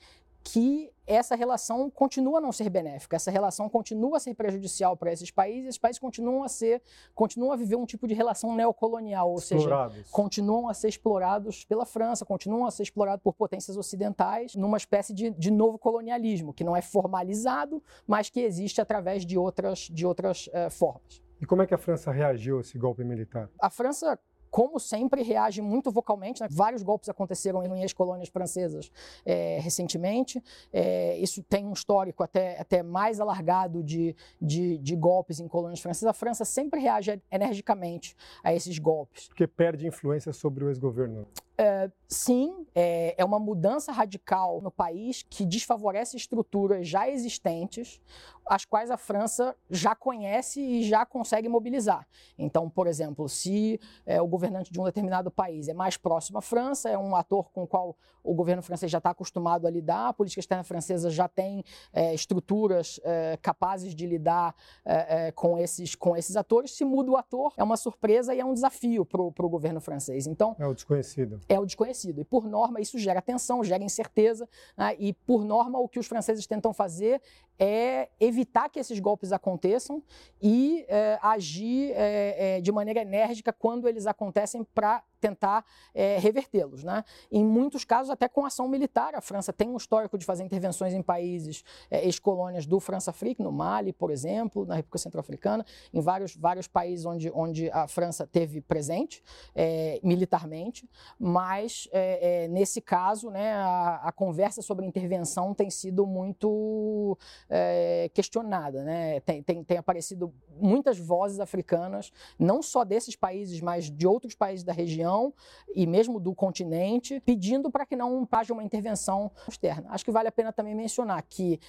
que 0.42 0.92
essa 1.06 1.34
relação 1.34 1.90
continua 1.90 2.38
a 2.38 2.40
não 2.40 2.52
ser 2.52 2.70
benéfica, 2.70 3.16
essa 3.16 3.30
relação 3.30 3.68
continua 3.68 4.16
a 4.16 4.20
ser 4.20 4.34
prejudicial 4.34 4.96
para 4.96 5.12
esses 5.12 5.30
países, 5.30 5.70
esses 5.70 5.78
países 5.78 5.98
continuam 5.98 6.44
a 6.44 6.48
ser, 6.48 6.80
continuam 7.14 7.52
a 7.52 7.56
viver 7.56 7.76
um 7.76 7.84
tipo 7.84 8.06
de 8.06 8.14
relação 8.14 8.54
neocolonial, 8.54 9.30
ou 9.30 9.38
explorados. 9.38 9.96
seja, 9.96 10.08
continuam 10.10 10.68
a 10.68 10.74
ser 10.74 10.88
explorados 10.88 11.64
pela 11.64 11.84
França, 11.84 12.24
continuam 12.24 12.66
a 12.66 12.70
ser 12.70 12.84
explorados 12.84 13.22
por 13.22 13.34
potências 13.34 13.76
ocidentais, 13.76 14.54
numa 14.54 14.76
espécie 14.76 15.12
de, 15.12 15.30
de 15.30 15.50
novo 15.50 15.78
colonialismo, 15.78 16.52
que 16.52 16.64
não 16.64 16.76
é 16.76 16.82
formalizado, 16.82 17.82
mas 18.06 18.30
que 18.30 18.40
existe 18.40 18.80
através 18.80 19.26
de 19.26 19.36
outras, 19.36 19.80
de 19.90 20.06
outras 20.06 20.46
uh, 20.48 20.70
formas. 20.70 21.22
E 21.40 21.46
como 21.46 21.60
é 21.60 21.66
que 21.66 21.74
a 21.74 21.78
França 21.78 22.12
reagiu 22.12 22.58
a 22.58 22.60
esse 22.60 22.78
golpe 22.78 23.02
militar? 23.02 23.50
A 23.58 23.68
França 23.68 24.16
como 24.52 24.78
sempre, 24.78 25.22
reage 25.22 25.62
muito 25.62 25.90
vocalmente. 25.90 26.42
Né? 26.42 26.48
Vários 26.50 26.82
golpes 26.82 27.08
aconteceram 27.08 27.64
em 27.64 27.80
ex-colônias 27.80 28.28
francesas 28.28 28.92
é, 29.24 29.58
recentemente. 29.60 30.42
É, 30.70 31.16
isso 31.16 31.42
tem 31.42 31.66
um 31.66 31.72
histórico 31.72 32.22
até, 32.22 32.60
até 32.60 32.82
mais 32.82 33.18
alargado 33.18 33.82
de, 33.82 34.14
de, 34.38 34.76
de, 34.76 34.94
golpes 34.94 35.40
em 35.40 35.48
colônias 35.48 35.80
francesas. 35.80 36.06
A 36.06 36.12
França 36.12 36.44
sempre 36.44 36.78
reage 36.80 37.18
energicamente 37.30 38.14
a 38.44 38.52
esses 38.52 38.78
golpes. 38.78 39.28
Porque 39.28 39.46
perde 39.46 39.86
influência 39.86 40.34
sobre 40.34 40.64
o 40.64 40.68
ex-governo. 40.68 41.26
É, 41.58 41.90
sim, 42.08 42.66
é, 42.74 43.14
é, 43.18 43.24
uma 43.24 43.38
mudança 43.38 43.92
radical 43.92 44.60
no 44.62 44.70
país 44.70 45.22
que 45.22 45.44
desfavorece 45.44 46.16
estruturas 46.16 46.88
já 46.88 47.08
existentes, 47.08 48.00
as 48.46 48.64
quais 48.64 48.90
a 48.90 48.96
França 48.96 49.54
já 49.70 49.94
conhece 49.94 50.60
e 50.60 50.82
já 50.82 51.04
consegue 51.04 51.48
mobilizar. 51.48 52.06
Então, 52.38 52.68
por 52.68 52.86
exemplo, 52.86 53.28
se 53.28 53.78
é, 54.06 54.20
o 54.20 54.26
governante 54.26 54.72
de 54.72 54.80
um 54.80 54.84
determinado 54.84 55.30
país 55.30 55.68
é 55.68 55.74
mais 55.74 55.96
próximo 55.96 56.38
à 56.38 56.42
França, 56.42 56.88
é 56.88 56.96
um 56.96 57.14
ator 57.14 57.50
com 57.50 57.64
o 57.64 57.66
qual 57.66 57.96
o 58.24 58.34
governo 58.34 58.62
francês 58.62 58.90
já 58.90 58.98
está 58.98 59.10
acostumado 59.10 59.66
a 59.66 59.70
lidar, 59.70 60.08
a 60.08 60.12
política 60.12 60.40
externa 60.40 60.64
francesa 60.64 61.10
já 61.10 61.28
tem 61.28 61.62
é, 61.92 62.14
estruturas 62.14 62.98
é, 63.04 63.38
capazes 63.42 63.94
de 63.94 64.06
lidar 64.06 64.54
é, 64.84 65.30
com, 65.32 65.58
esses, 65.58 65.94
com 65.94 66.16
esses 66.16 66.34
atores, 66.36 66.72
se 66.72 66.84
muda 66.84 67.10
o 67.10 67.16
ator, 67.16 67.52
é 67.56 67.62
uma 67.62 67.76
surpresa 67.76 68.34
e 68.34 68.40
é 68.40 68.44
um 68.44 68.54
desafio 68.54 69.04
para 69.04 69.20
o 69.20 69.48
governo 69.48 69.80
francês. 69.80 70.26
Então, 70.26 70.56
é 70.58 70.66
o 70.66 70.74
desconhecido 70.74 71.41
é 71.48 71.58
o 71.58 71.66
desconhecido. 71.66 72.20
E, 72.20 72.24
por 72.24 72.44
norma, 72.46 72.80
isso 72.80 72.98
gera 72.98 73.20
tensão, 73.20 73.62
gera 73.62 73.82
incerteza. 73.82 74.48
Né? 74.76 74.96
E, 74.98 75.12
por 75.12 75.44
norma, 75.44 75.78
o 75.78 75.88
que 75.88 75.98
os 75.98 76.06
franceses 76.06 76.46
tentam 76.46 76.72
fazer 76.72 77.20
é 77.58 78.08
evitar 78.18 78.68
que 78.68 78.78
esses 78.78 78.98
golpes 78.98 79.32
aconteçam 79.32 80.02
e 80.40 80.84
é, 80.88 81.18
agir 81.22 81.92
é, 81.92 82.56
é, 82.56 82.60
de 82.60 82.72
maneira 82.72 83.00
enérgica 83.00 83.52
quando 83.52 83.88
eles 83.88 84.06
acontecem 84.06 84.64
para 84.74 85.02
tentar 85.22 85.64
é, 85.94 86.18
revertê-los. 86.18 86.82
Né? 86.82 87.04
Em 87.30 87.44
muitos 87.44 87.84
casos, 87.84 88.10
até 88.10 88.28
com 88.28 88.44
ação 88.44 88.66
militar. 88.66 89.14
A 89.14 89.20
França 89.20 89.52
tem 89.52 89.68
um 89.68 89.76
histórico 89.76 90.18
de 90.18 90.24
fazer 90.24 90.42
intervenções 90.42 90.92
em 90.92 91.00
países 91.00 91.64
é, 91.88 92.04
ex-colônias 92.04 92.66
do 92.66 92.80
França-Afrique, 92.80 93.40
no 93.40 93.52
Mali, 93.52 93.92
por 93.92 94.10
exemplo, 94.10 94.66
na 94.66 94.74
República 94.74 94.98
Centro-Africana, 94.98 95.64
em 95.94 96.00
vários, 96.00 96.34
vários 96.34 96.66
países 96.66 97.06
onde, 97.06 97.30
onde 97.32 97.70
a 97.70 97.86
França 97.86 98.26
teve 98.26 98.60
presente 98.60 99.22
é, 99.54 100.00
militarmente, 100.02 100.90
mas 101.18 101.88
é, 101.92 102.44
é, 102.44 102.48
nesse 102.48 102.80
caso, 102.80 103.30
né, 103.30 103.52
a, 103.52 104.00
a, 104.02 104.12
conversa 104.12 104.60
sobre 104.60 104.84
intervenção 104.84 105.54
tem 105.54 105.70
sido 105.70 106.04
muito 106.04 107.16
é, 107.54 108.10
questionada. 108.14 108.82
Né? 108.82 109.20
Tem, 109.20 109.42
tem, 109.42 109.62
tem 109.62 109.76
aparecido 109.76 110.32
muitas 110.58 110.98
vozes 110.98 111.38
africanas, 111.38 112.10
não 112.38 112.62
só 112.62 112.82
desses 112.82 113.14
países, 113.14 113.60
mas 113.60 113.90
de 113.90 114.06
outros 114.06 114.34
países 114.34 114.64
da 114.64 114.72
região 114.72 115.34
e 115.74 115.86
mesmo 115.86 116.18
do 116.18 116.34
continente, 116.34 117.20
pedindo 117.20 117.70
para 117.70 117.84
que 117.84 117.94
não 117.94 118.26
haja 118.32 118.54
uma 118.54 118.64
intervenção 118.64 119.30
externa. 119.46 119.90
Acho 119.90 120.04
que 120.04 120.10
vale 120.10 120.28
a 120.28 120.32
pena 120.32 120.50
também 120.50 120.74
mencionar 120.74 121.22
que 121.28 121.60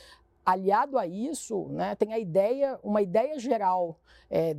aliado 0.45 0.97
a 0.97 1.05
isso, 1.05 1.67
né, 1.69 1.95
tem 1.95 2.13
a 2.13 2.19
ideia, 2.19 2.79
uma 2.83 3.01
ideia 3.01 3.37
geral 3.39 3.99
é, 4.29 4.55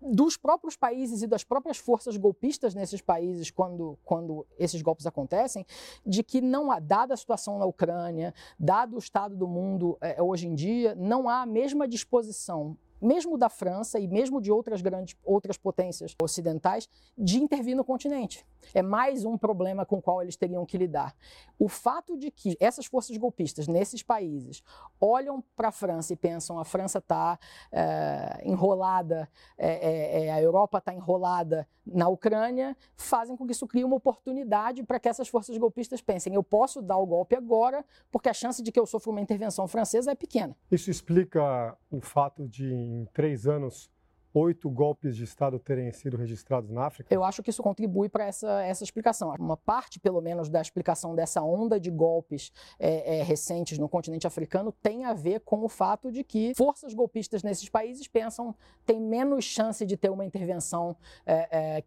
dos 0.00 0.36
próprios 0.36 0.76
países 0.76 1.22
e 1.22 1.26
das 1.26 1.44
próprias 1.44 1.78
forças 1.78 2.16
golpistas 2.16 2.74
nesses 2.74 3.00
países 3.00 3.50
quando, 3.50 3.98
quando 4.04 4.46
esses 4.58 4.82
golpes 4.82 5.06
acontecem, 5.06 5.64
de 6.04 6.22
que 6.22 6.40
não 6.40 6.70
há, 6.70 6.78
dada 6.78 7.14
a 7.14 7.16
situação 7.16 7.58
na 7.58 7.64
Ucrânia, 7.64 8.34
dado 8.58 8.96
o 8.96 8.98
estado 8.98 9.36
do 9.36 9.46
mundo 9.46 9.96
é, 10.00 10.22
hoje 10.22 10.46
em 10.46 10.54
dia, 10.54 10.94
não 10.94 11.28
há 11.28 11.42
a 11.42 11.46
mesma 11.46 11.86
disposição 11.86 12.76
mesmo 13.00 13.36
da 13.36 13.48
França 13.48 13.98
e 13.98 14.06
mesmo 14.06 14.40
de 14.40 14.50
outras 14.50 14.80
grandes 14.80 15.16
outras 15.24 15.56
potências 15.56 16.14
ocidentais, 16.22 16.88
de 17.16 17.38
intervir 17.38 17.76
no 17.76 17.84
continente. 17.84 18.46
É 18.74 18.82
mais 18.82 19.24
um 19.24 19.36
problema 19.36 19.86
com 19.86 19.96
o 19.96 20.02
qual 20.02 20.22
eles 20.22 20.36
teriam 20.36 20.64
que 20.66 20.76
lidar. 20.76 21.14
O 21.58 21.68
fato 21.68 22.16
de 22.16 22.30
que 22.30 22.56
essas 22.60 22.86
forças 22.86 23.16
golpistas 23.16 23.66
nesses 23.66 24.02
países 24.02 24.62
olham 25.00 25.42
para 25.56 25.68
a 25.68 25.72
França 25.72 26.12
e 26.12 26.16
pensam 26.16 26.58
a 26.58 26.64
França 26.64 26.98
está 26.98 27.38
é, 27.72 28.42
enrolada, 28.44 29.28
é, 29.56 30.26
é, 30.26 30.32
a 30.32 30.40
Europa 30.40 30.78
está 30.78 30.94
enrolada 30.94 31.66
na 31.86 32.08
Ucrânia, 32.08 32.76
fazem 32.96 33.36
com 33.36 33.46
que 33.46 33.52
isso 33.52 33.66
crie 33.66 33.84
uma 33.84 33.96
oportunidade 33.96 34.82
para 34.82 35.00
que 35.00 35.08
essas 35.08 35.28
forças 35.28 35.56
golpistas 35.56 36.00
pensem: 36.00 36.34
eu 36.34 36.42
posso 36.42 36.82
dar 36.82 36.98
o 36.98 37.06
golpe 37.06 37.34
agora, 37.34 37.84
porque 38.10 38.28
a 38.28 38.34
chance 38.34 38.62
de 38.62 38.70
que 38.70 38.78
eu 38.78 38.86
sofra 38.86 39.10
uma 39.10 39.20
intervenção 39.20 39.66
francesa 39.66 40.12
é 40.12 40.14
pequena. 40.14 40.56
Isso 40.70 40.90
explica 40.90 41.76
o 41.90 42.00
fato 42.00 42.46
de, 42.46 42.72
em 42.88 43.04
três 43.12 43.46
anos, 43.46 43.90
oito 44.32 44.68
golpes 44.70 45.16
de 45.16 45.24
Estado 45.24 45.58
terem 45.58 45.90
sido 45.92 46.16
registrados 46.16 46.70
na 46.70 46.86
África? 46.86 47.12
Eu 47.14 47.24
acho 47.24 47.42
que 47.42 47.50
isso 47.50 47.62
contribui 47.62 48.08
para 48.08 48.24
essa, 48.24 48.62
essa 48.62 48.84
explicação. 48.84 49.34
Uma 49.38 49.56
parte, 49.56 49.98
pelo 49.98 50.20
menos, 50.20 50.48
da 50.48 50.60
explicação 50.60 51.14
dessa 51.14 51.42
onda 51.42 51.78
de 51.78 51.90
golpes 51.90 52.52
é, 52.78 53.18
é, 53.18 53.22
recentes 53.22 53.78
no 53.78 53.88
continente 53.88 54.26
africano 54.26 54.72
tem 54.82 55.04
a 55.04 55.12
ver 55.12 55.40
com 55.40 55.64
o 55.64 55.68
fato 55.68 56.10
de 56.10 56.24
que 56.24 56.54
forças 56.54 56.94
golpistas 56.94 57.42
nesses 57.42 57.68
países 57.68 58.06
pensam 58.08 58.54
têm 58.84 59.00
menos 59.00 59.44
chance 59.44 59.84
de 59.84 59.96
ter 59.96 60.10
uma 60.10 60.24
intervenção 60.24 60.96
é, 61.26 61.76
é 61.78 61.84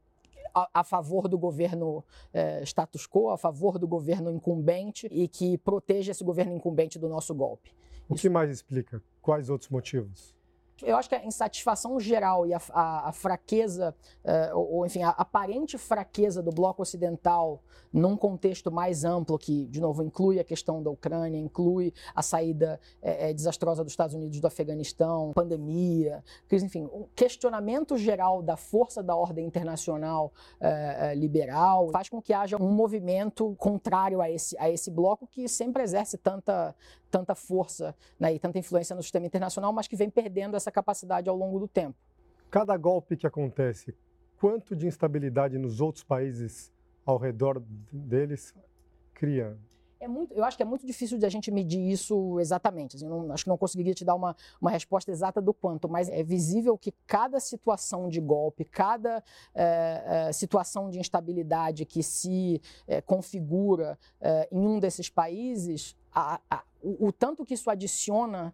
a, 0.53 0.81
a, 0.81 0.83
favor 0.83 1.29
do 1.29 1.37
governo 1.37 2.03
é, 2.33 2.61
status 2.63 3.07
quo, 3.07 3.29
a 3.29 3.37
favor 3.37 3.79
do 3.79 3.87
governo 3.87 4.29
incumbente 4.29 5.07
e 5.09 5.25
que 5.27 5.57
proteja 5.57 6.11
esse 6.11 6.23
governo 6.25 6.53
incumbente 6.53 6.99
do 6.99 7.07
nosso 7.07 7.33
golpe. 7.33 7.71
O 8.09 8.15
que 8.15 8.27
mais 8.27 8.49
explica? 8.49 9.01
Quais 9.21 9.49
outros 9.49 9.69
motivos? 9.69 10.35
Eu 10.83 10.95
acho 10.95 11.09
que 11.09 11.15
a 11.15 11.25
insatisfação 11.25 11.99
geral 11.99 12.45
e 12.45 12.53
a, 12.53 12.61
a, 12.71 13.09
a 13.09 13.11
fraqueza, 13.11 13.95
uh, 14.23 14.57
ou, 14.57 14.77
ou, 14.77 14.85
enfim, 14.85 15.03
a 15.03 15.09
aparente 15.09 15.77
fraqueza 15.77 16.41
do 16.41 16.51
bloco 16.51 16.81
ocidental 16.81 17.61
num 17.91 18.15
contexto 18.15 18.71
mais 18.71 19.03
amplo, 19.03 19.37
que, 19.37 19.67
de 19.67 19.81
novo, 19.81 20.01
inclui 20.01 20.39
a 20.39 20.43
questão 20.43 20.81
da 20.81 20.89
Ucrânia, 20.89 21.37
inclui 21.37 21.93
a 22.15 22.21
saída 22.21 22.79
é, 23.01 23.29
é, 23.29 23.33
desastrosa 23.33 23.83
dos 23.83 23.93
Estados 23.93 24.15
Unidos 24.15 24.39
do 24.39 24.47
Afeganistão, 24.47 25.33
pandemia, 25.33 26.23
crise, 26.47 26.65
enfim, 26.65 26.85
um 26.85 27.05
questionamento 27.15 27.97
geral 27.97 28.41
da 28.41 28.55
força 28.55 29.03
da 29.03 29.15
ordem 29.15 29.45
internacional 29.45 30.31
é, 30.59 31.13
liberal 31.15 31.89
faz 31.91 32.07
com 32.07 32.21
que 32.21 32.33
haja 32.33 32.55
um 32.61 32.71
movimento 32.71 33.55
contrário 33.57 34.21
a 34.21 34.29
esse, 34.29 34.57
a 34.57 34.69
esse 34.69 34.89
bloco 34.89 35.27
que 35.27 35.47
sempre 35.47 35.83
exerce 35.83 36.17
tanta, 36.17 36.73
tanta 37.11 37.35
força 37.35 37.93
né, 38.19 38.33
e 38.33 38.39
tanta 38.39 38.57
influência 38.57 38.95
no 38.95 39.03
sistema 39.03 39.25
internacional, 39.25 39.71
mas 39.73 39.87
que 39.87 39.95
vem 39.95 40.09
perdendo 40.09 40.55
essa 40.55 40.71
capacidade 40.71 41.29
ao 41.29 41.35
longo 41.35 41.59
do 41.59 41.67
tempo. 41.67 41.97
Cada 42.49 42.75
golpe 42.77 43.15
que 43.15 43.27
acontece, 43.27 43.93
quanto 44.39 44.75
de 44.75 44.87
instabilidade 44.87 45.57
nos 45.57 45.81
outros 45.81 46.03
países 46.03 46.71
ao 47.05 47.17
redor 47.17 47.61
deles 47.91 48.55
cria? 49.13 49.57
É 50.01 50.07
muito, 50.07 50.33
eu 50.33 50.43
acho 50.43 50.57
que 50.57 50.63
é 50.63 50.65
muito 50.65 50.85
difícil 50.85 51.19
de 51.19 51.27
a 51.27 51.29
gente 51.29 51.51
medir 51.51 51.79
isso 51.79 52.39
exatamente. 52.39 52.95
Assim, 52.95 53.07
não, 53.07 53.31
acho 53.31 53.43
que 53.43 53.49
não 53.49 53.57
conseguiria 53.57 53.93
te 53.93 54.03
dar 54.03 54.15
uma, 54.15 54.35
uma 54.59 54.71
resposta 54.71 55.11
exata 55.11 55.39
do 55.39 55.53
quanto, 55.53 55.87
mas 55.87 56.09
é 56.09 56.23
visível 56.23 56.75
que 56.75 56.91
cada 57.05 57.39
situação 57.39 58.09
de 58.09 58.19
golpe, 58.19 58.65
cada 58.65 59.23
é, 59.53 60.03
é, 60.27 60.33
situação 60.33 60.89
de 60.89 60.99
instabilidade 60.99 61.85
que 61.85 62.01
se 62.01 62.59
é, 62.87 62.99
configura 62.99 63.97
em 64.51 64.65
um 64.65 64.79
desses 64.79 65.07
países, 65.07 65.95
a, 66.13 66.39
a, 66.49 66.63
o, 66.81 67.07
o 67.07 67.11
tanto 67.11 67.45
que 67.45 67.53
isso 67.53 67.69
adiciona 67.69 68.53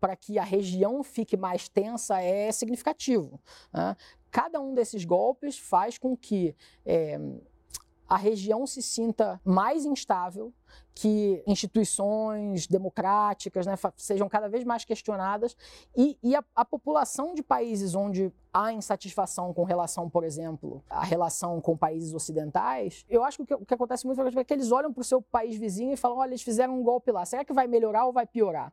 para 0.00 0.16
que 0.16 0.38
a 0.38 0.44
região 0.44 1.02
fique 1.02 1.36
mais 1.36 1.68
tensa 1.68 2.20
é 2.22 2.50
significativo. 2.50 3.38
Né? 3.72 3.96
Cada 4.30 4.60
um 4.60 4.72
desses 4.72 5.04
golpes 5.04 5.58
faz 5.58 5.98
com 5.98 6.16
que 6.16 6.56
é, 6.86 7.18
a 8.12 8.16
região 8.18 8.66
se 8.66 8.82
sinta 8.82 9.40
mais 9.42 9.86
instável, 9.86 10.52
que 10.94 11.42
instituições 11.46 12.66
democráticas 12.66 13.64
né, 13.64 13.74
sejam 13.96 14.28
cada 14.28 14.50
vez 14.50 14.64
mais 14.64 14.84
questionadas 14.84 15.56
e, 15.96 16.18
e 16.22 16.36
a, 16.36 16.44
a, 16.54 16.62
população 16.62 17.32
de 17.32 17.42
países 17.42 17.94
onde 17.94 18.30
há 18.52 18.70
insatisfação 18.70 19.54
com 19.54 19.64
relação, 19.64 20.10
por 20.10 20.24
exemplo, 20.24 20.84
à 20.90 21.02
relação 21.02 21.58
com 21.58 21.74
países 21.74 22.12
ocidentais, 22.12 23.06
eu 23.08 23.24
acho 23.24 23.46
que 23.46 23.54
o 23.54 23.64
que, 23.64 23.72
acontece 23.72 24.06
muito 24.06 24.20
é 24.20 24.44
que 24.44 24.52
eles 24.52 24.70
olham 24.70 24.92
para 24.92 25.00
o 25.00 25.04
seu 25.04 25.22
país 25.22 25.56
vizinho 25.56 25.94
e 25.94 25.96
falam: 25.96 26.18
olha, 26.18 26.32
eles 26.32 26.42
fizeram 26.42 26.78
um 26.78 26.82
golpe 26.82 27.10
lá, 27.10 27.24
será 27.24 27.46
que 27.46 27.52
vai 27.54 27.66
melhorar 27.66 28.04
ou 28.04 28.12
vai 28.12 28.26
piorar? 28.26 28.70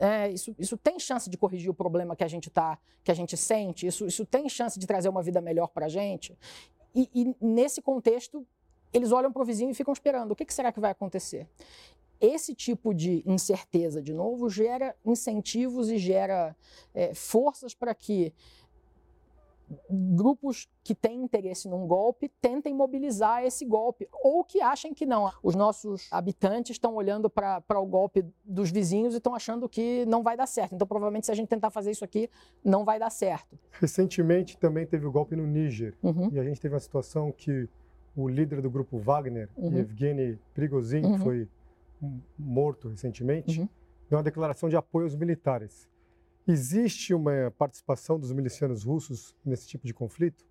É, 0.00 0.30
isso, 0.30 0.54
isso 0.58 0.78
tem 0.78 0.98
chance 0.98 1.28
de 1.28 1.36
corrigir 1.36 1.70
o 1.70 1.74
problema 1.74 2.16
que 2.16 2.24
a 2.24 2.28
gente 2.28 2.48
tá, 2.48 2.78
que 3.04 3.10
a 3.10 3.14
gente 3.14 3.36
sente, 3.36 3.86
isso, 3.86 4.06
isso 4.06 4.24
tem 4.24 4.48
chance 4.48 4.78
de 4.78 4.86
trazer 4.86 5.10
uma 5.10 5.22
vida 5.22 5.42
melhor 5.42 5.68
para 5.68 5.84
a 5.84 5.88
gente. 5.90 6.34
E, 6.94 7.10
e, 7.14 7.36
nesse 7.40 7.82
contexto, 7.82 8.46
eles 8.92 9.10
olham 9.10 9.32
para 9.32 9.42
o 9.42 9.44
vizinho 9.44 9.70
e 9.70 9.74
ficam 9.74 9.92
esperando. 9.92 10.30
O 10.30 10.36
que, 10.36 10.44
que 10.44 10.54
será 10.54 10.70
que 10.70 10.80
vai 10.80 10.92
acontecer? 10.92 11.48
Esse 12.20 12.54
tipo 12.54 12.94
de 12.94 13.22
incerteza, 13.26 14.00
de 14.00 14.14
novo, 14.14 14.48
gera 14.48 14.96
incentivos 15.04 15.90
e 15.90 15.98
gera 15.98 16.56
é, 16.94 17.12
forças 17.12 17.74
para 17.74 17.94
que 17.94 18.32
grupos 19.90 20.68
que 20.82 20.94
têm 20.94 21.22
interesse 21.22 21.68
num 21.68 21.86
golpe 21.86 22.30
tentem 22.40 22.74
mobilizar 22.74 23.42
esse 23.44 23.64
golpe, 23.64 24.08
ou 24.12 24.44
que 24.44 24.60
achem 24.60 24.92
que 24.92 25.06
não. 25.06 25.30
Os 25.42 25.54
nossos 25.54 26.08
habitantes 26.10 26.72
estão 26.72 26.94
olhando 26.94 27.30
para 27.30 27.78
o 27.78 27.86
golpe 27.86 28.24
dos 28.44 28.70
vizinhos 28.70 29.14
e 29.14 29.18
estão 29.18 29.34
achando 29.34 29.68
que 29.68 30.04
não 30.06 30.22
vai 30.22 30.36
dar 30.36 30.46
certo. 30.46 30.74
Então, 30.74 30.86
provavelmente, 30.86 31.26
se 31.26 31.32
a 31.32 31.34
gente 31.34 31.48
tentar 31.48 31.70
fazer 31.70 31.90
isso 31.90 32.04
aqui, 32.04 32.28
não 32.64 32.84
vai 32.84 32.98
dar 32.98 33.10
certo. 33.10 33.58
Recentemente 33.72 34.56
também 34.58 34.86
teve 34.86 35.06
o 35.06 35.12
golpe 35.12 35.36
no 35.36 35.46
Níger, 35.46 35.94
uhum. 36.02 36.30
e 36.32 36.38
a 36.38 36.44
gente 36.44 36.60
teve 36.60 36.74
uma 36.74 36.80
situação 36.80 37.32
que 37.32 37.68
o 38.16 38.28
líder 38.28 38.62
do 38.62 38.70
grupo 38.70 38.98
Wagner, 38.98 39.48
uhum. 39.56 39.78
Evgeny 39.78 40.38
Prigozhin, 40.54 41.04
uhum. 41.04 41.12
que 41.12 41.18
foi 41.18 41.48
morto 42.38 42.88
recentemente, 42.88 43.60
uhum. 43.60 43.68
deu 44.08 44.18
uma 44.18 44.22
declaração 44.22 44.68
de 44.68 44.76
apoio 44.76 45.06
aos 45.06 45.16
militares. 45.16 45.88
Existe 46.46 47.14
uma 47.14 47.50
participação 47.56 48.18
dos 48.18 48.32
milicianos 48.32 48.84
russos 48.84 49.34
nesse 49.44 49.66
tipo 49.66 49.86
de 49.86 49.94
conflito? 49.94 50.44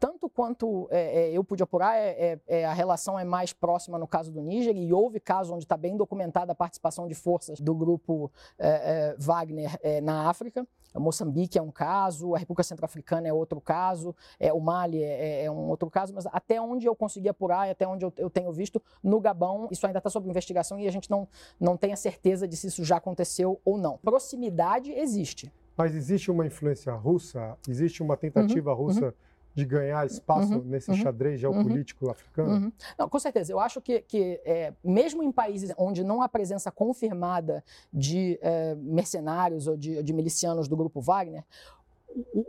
tanto 0.00 0.30
quanto 0.30 0.88
é, 0.90 1.28
é, 1.28 1.30
eu 1.30 1.44
pude 1.44 1.62
apurar, 1.62 1.94
é, 1.94 2.08
é, 2.08 2.60
é, 2.60 2.64
a 2.64 2.72
relação 2.72 3.18
é 3.18 3.24
mais 3.24 3.52
próxima 3.52 3.98
no 3.98 4.08
caso 4.08 4.32
do 4.32 4.40
Níger, 4.40 4.74
e 4.74 4.92
houve 4.94 5.20
casos 5.20 5.52
onde 5.52 5.64
está 5.64 5.76
bem 5.76 5.94
documentada 5.94 6.52
a 6.52 6.54
participação 6.54 7.06
de 7.06 7.14
forças 7.14 7.60
do 7.60 7.74
grupo 7.74 8.32
é, 8.58 9.14
Wagner 9.18 9.78
na 10.02 10.30
África. 10.30 10.66
Moçambique 10.94 11.58
é 11.58 11.62
um 11.62 11.70
caso, 11.70 12.34
a 12.34 12.38
República 12.38 12.62
Centro-Africana 12.62 13.28
é 13.28 13.32
outro 13.32 13.60
caso, 13.60 14.14
o 14.52 14.60
Mali 14.60 15.02
é, 15.02 15.50
um 15.50 15.68
outro 15.68 15.88
caso, 15.90 16.14
mas 16.14 16.26
até 16.26 16.60
onde 16.60 16.86
eu 16.86 16.96
consegui 16.96 17.28
apurar 17.28 17.68
e 17.68 17.70
até 17.70 17.86
onde 17.86 18.04
eu, 18.04 18.12
eu 18.16 18.30
tenho 18.30 18.52
visto, 18.52 18.82
no 19.02 19.20
Gabão, 19.20 19.68
isso 19.70 19.86
ainda 19.86 19.98
está 19.98 20.10
sob 20.10 20.28
investigação 20.28 20.78
e 20.78 20.88
a 20.88 20.92
gente 20.92 21.10
não, 21.10 21.28
não 21.58 21.76
tem 21.76 21.92
a 21.92 21.96
certeza 21.96 22.46
de 22.46 22.56
se 22.56 22.66
isso 22.66 22.84
já 22.84 22.96
aconteceu 22.96 23.60
ou 23.64 23.78
não. 23.78 23.98
Proximidade 23.98 24.92
existe. 24.92 25.52
Mas 25.76 25.94
existe 25.94 26.30
uma 26.30 26.46
influência 26.46 26.92
russa? 26.92 27.56
Existe 27.68 28.02
uma 28.02 28.16
tentativa 28.16 28.72
uhum, 28.72 28.76
russa 28.76 29.06
uhum 29.06 29.29
de 29.54 29.64
ganhar 29.64 30.06
espaço 30.06 30.54
uhum, 30.54 30.64
nesse 30.64 30.90
uhum, 30.90 30.96
xadrez 30.96 31.40
geopolítico 31.40 32.06
uhum, 32.06 32.10
africano? 32.10 32.50
Uhum. 32.52 32.72
Não, 32.98 33.08
com 33.08 33.18
certeza. 33.18 33.52
Eu 33.52 33.60
acho 33.60 33.80
que, 33.80 34.00
que 34.02 34.40
é, 34.44 34.72
mesmo 34.82 35.22
em 35.22 35.32
países 35.32 35.72
onde 35.76 36.04
não 36.04 36.22
há 36.22 36.28
presença 36.28 36.70
confirmada 36.70 37.64
de 37.92 38.38
é, 38.40 38.74
mercenários 38.76 39.66
ou 39.66 39.76
de, 39.76 40.02
de 40.02 40.12
milicianos 40.12 40.68
do 40.68 40.76
grupo 40.76 41.00
Wagner, 41.00 41.44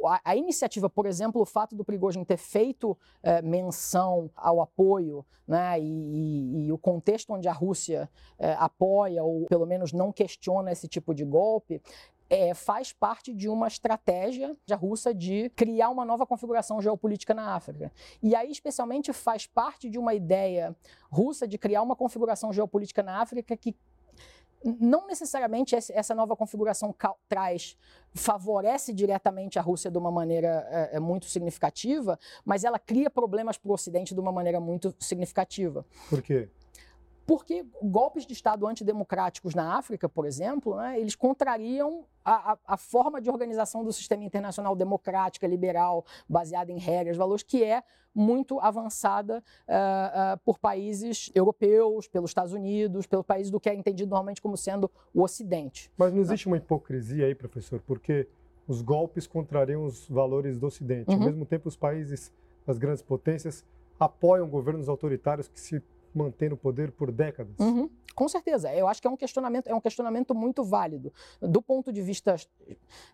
a, 0.06 0.32
a, 0.32 0.36
iniciativa, 0.36 0.90
por 0.90 1.06
exemplo, 1.06 1.42
o 1.42 1.46
fato 1.46 1.76
do 1.76 1.84
Prigozhin 1.86 2.24
ter 2.24 2.38
feito 2.38 2.98
é, 3.22 3.42
menção 3.42 4.30
ao 4.36 4.62
apoio 4.62 5.26
né, 5.48 5.80
e, 5.80 5.84
e, 5.84 6.66
e, 6.66 6.72
o 6.72 6.78
contexto 6.78 7.34
onde 7.34 7.48
a 7.48 7.54
Rússia 7.54 8.10
é, 8.40 8.54
apoia 8.54 9.24
ou 9.24 9.46
pelo 9.46 9.66
menos 9.66 9.92
não 9.94 10.12
questiona 10.12 10.72
esse 10.72 10.88
tipo 10.88 11.14
de 11.14 11.24
golpe, 11.26 11.82
é, 12.32 12.54
faz 12.54 12.94
parte 12.94 13.34
de 13.34 13.50
uma 13.50 13.68
estratégia 13.68 14.56
da 14.66 14.78
Rússia 14.78 15.14
de 15.14 15.50
criar 15.50 15.90
uma 15.90 16.06
nova 16.06 16.26
configuração 16.26 16.82
geopolítica 16.82 17.34
na 17.34 17.54
África. 17.54 17.92
E 18.24 18.34
aí, 18.34 18.50
especialmente, 18.50 19.12
faz 19.12 19.46
parte 19.46 19.90
de 19.90 20.00
uma 20.00 20.14
ideia 20.14 20.74
russa 21.12 21.46
de 21.46 21.58
criar 21.58 21.82
uma 21.82 21.94
configuração 21.94 22.54
geopolítica 22.54 23.04
na 23.04 23.20
África 23.20 23.58
que 23.58 23.76
não 24.64 25.08
necessariamente 25.08 25.76
essa 25.76 26.16
nova 26.16 26.36
configuração 26.36 26.96
traz, 27.28 27.76
favorece 28.14 28.94
diretamente 28.94 29.60
a 29.60 29.62
Rússia 29.62 29.92
de 29.92 29.98
uma 29.98 30.12
maneira 30.12 30.66
é, 30.70 30.98
é 30.98 31.00
muito 31.00 31.26
significativa, 31.26 32.18
mas 32.46 32.64
ela 32.64 32.80
cria 32.80 33.10
problemas 33.10 33.58
para 33.58 33.72
o 33.72 33.74
Ocidente 33.74 34.14
de 34.14 34.20
uma 34.22 34.32
maneira 34.32 34.60
muito 34.60 34.96
significativa. 35.00 35.86
Por 36.10 36.22
quê? 36.22 36.48
Porque 37.26 37.66
golpes 37.82 38.26
de 38.26 38.34
Estado 38.34 38.68
antidemocráticos 38.68 39.56
na 39.56 39.78
África, 39.78 40.10
por 40.10 40.26
exemplo, 40.26 40.76
né, 40.76 41.00
eles 41.00 41.16
contrariam 41.16 42.06
a, 42.24 42.54
a, 42.54 42.58
a, 42.68 42.78
forma 42.78 43.20
de 43.20 43.30
organização 43.30 43.84
do 43.84 43.92
sistema 43.92 44.24
internacional 44.24 44.76
democrática, 44.76 45.48
liberal, 45.48 46.06
baseada 46.28 46.72
em 46.72 46.78
regras, 46.78 47.18
valores, 47.18 47.44
que 47.44 47.64
é 47.64 47.84
muito 48.14 48.60
avançada 48.60 49.44
uh, 49.68 50.36
uh, 50.36 50.40
por 50.44 50.60
países 50.60 51.32
europeus, 51.34 52.08
pelos 52.08 52.30
Estados 52.32 52.54
Unidos, 52.54 53.08
pelo 53.08 53.24
país 53.24 53.50
do 53.50 53.60
que 53.60 53.70
é 53.70 53.74
entendido 53.74 54.10
normalmente 54.10 54.42
como 54.42 54.58
sendo 54.58 54.92
o 55.14 55.24
Ocidente. 55.24 55.92
Mas 55.98 56.14
não 56.14 56.22
existe 56.22 56.48
uma 56.48 56.58
hipocrisia 56.58 57.26
aí, 57.26 57.34
professor, 57.34 57.82
porque 57.82 58.28
os 58.68 58.82
golpes 58.82 59.26
contrariam 59.26 59.86
os 59.86 60.08
valores 60.08 60.60
do 60.60 60.68
Ocidente. 60.68 61.10
Uhum. 61.10 61.18
Ao 61.18 61.26
mesmo 61.26 61.46
tempo, 61.46 61.68
os 61.68 61.78
países 61.78 62.32
das 62.66 62.78
grandes 62.78 63.02
potências 63.02 63.66
apoiam 64.00 64.50
governos 64.50 64.90
autoritários 64.90 65.48
que 65.48 65.60
se 65.60 65.82
manter 66.14 66.50
no 66.50 66.58
poder 66.58 66.92
por 66.92 67.12
décadas. 67.12 67.56
Uhum, 67.60 67.90
com 68.16 68.28
certeza. 68.28 68.74
Eu 68.74 68.88
acho 68.88 69.02
que 69.02 69.08
é 69.08 69.12
um 69.12 69.18
questionamento, 69.18 69.68
é 69.68 69.76
um 69.76 69.82
questionamento 69.82 70.36
muito 70.36 70.64
válido. 70.64 71.14
Do 71.42 71.62
ponto 71.62 71.92
de 71.92 72.02
vista 72.02 72.36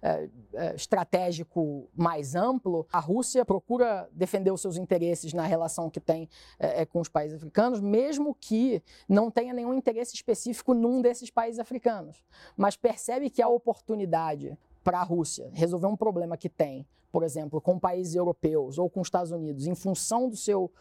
é, 0.02 0.30
estratégico 0.76 1.90
mais 1.96 2.36
amplo, 2.36 2.88
a 2.92 3.00
Rússia 3.00 3.46
procura 3.46 4.10
defender 4.12 4.52
os 4.52 4.62
seus 4.62 4.78
interesses 4.78 5.34
na 5.34 5.46
relação 5.46 5.90
que 5.90 6.00
tem 6.00 6.30
é, 6.60 6.86
com 6.86 7.00
os 7.00 7.10
países 7.10 7.38
africanos, 7.38 7.80
mesmo 7.80 8.36
que 8.40 8.82
não 9.08 9.30
tenha 9.30 9.54
nenhum 9.54 9.74
interesse 9.74 10.16
específico 10.16 10.74
num 10.74 11.02
desses 11.02 11.30
países 11.30 11.60
africanos. 11.60 12.26
Mas 12.56 12.76
percebe 12.76 13.30
que 13.30 13.42
a 13.42 13.48
oportunidade 13.48 14.58
para 14.84 15.00
a 15.00 15.04
Rússia 15.04 15.50
resolver 15.54 15.88
um 15.88 15.98
problema 15.98 16.38
que 16.38 16.48
tem, 16.48 16.88
por 17.12 17.24
exemplo, 17.24 17.60
com 17.60 17.80
países 17.80 18.16
europeus 18.16 18.78
ou 18.78 18.90
com 18.90 19.02
os 19.02 19.08
Estados 19.08 19.32
Unidos, 19.32 19.68
em 19.68 19.76
função 19.76 20.30
do 20.30 20.36
seu 20.36 20.72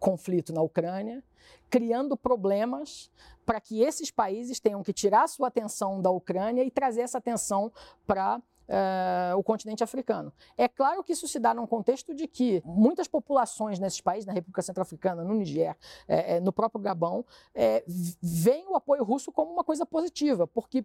conflito 0.00 0.52
na 0.52 0.62
Ucrânia, 0.62 1.22
criando 1.68 2.16
problemas 2.16 3.10
para 3.46 3.60
que 3.60 3.82
esses 3.82 4.10
países 4.10 4.58
tenham 4.58 4.82
que 4.82 4.92
tirar 4.92 5.28
sua 5.28 5.48
atenção 5.48 6.00
da 6.00 6.10
Ucrânia 6.10 6.64
e 6.64 6.70
trazer 6.70 7.02
essa 7.02 7.18
atenção 7.18 7.70
para 8.06 8.42
Uh, 8.70 9.36
o 9.36 9.42
continente 9.42 9.82
africano. 9.82 10.32
É 10.56 10.68
claro 10.68 11.02
que 11.02 11.12
isso 11.12 11.26
se 11.26 11.40
dá 11.40 11.52
num 11.52 11.66
contexto 11.66 12.14
de 12.14 12.28
que 12.28 12.62
muitas 12.64 13.08
populações 13.08 13.80
nesses 13.80 14.00
países, 14.00 14.26
na 14.26 14.32
República 14.32 14.62
Centro-Africana, 14.62 15.24
no 15.24 15.34
Niger, 15.34 15.76
é, 16.06 16.38
no 16.38 16.52
próprio 16.52 16.80
Gabão, 16.80 17.24
é, 17.52 17.82
veem 18.22 18.68
o 18.68 18.76
apoio 18.76 19.02
russo 19.02 19.32
como 19.32 19.52
uma 19.52 19.64
coisa 19.64 19.84
positiva, 19.84 20.46
porque 20.46 20.84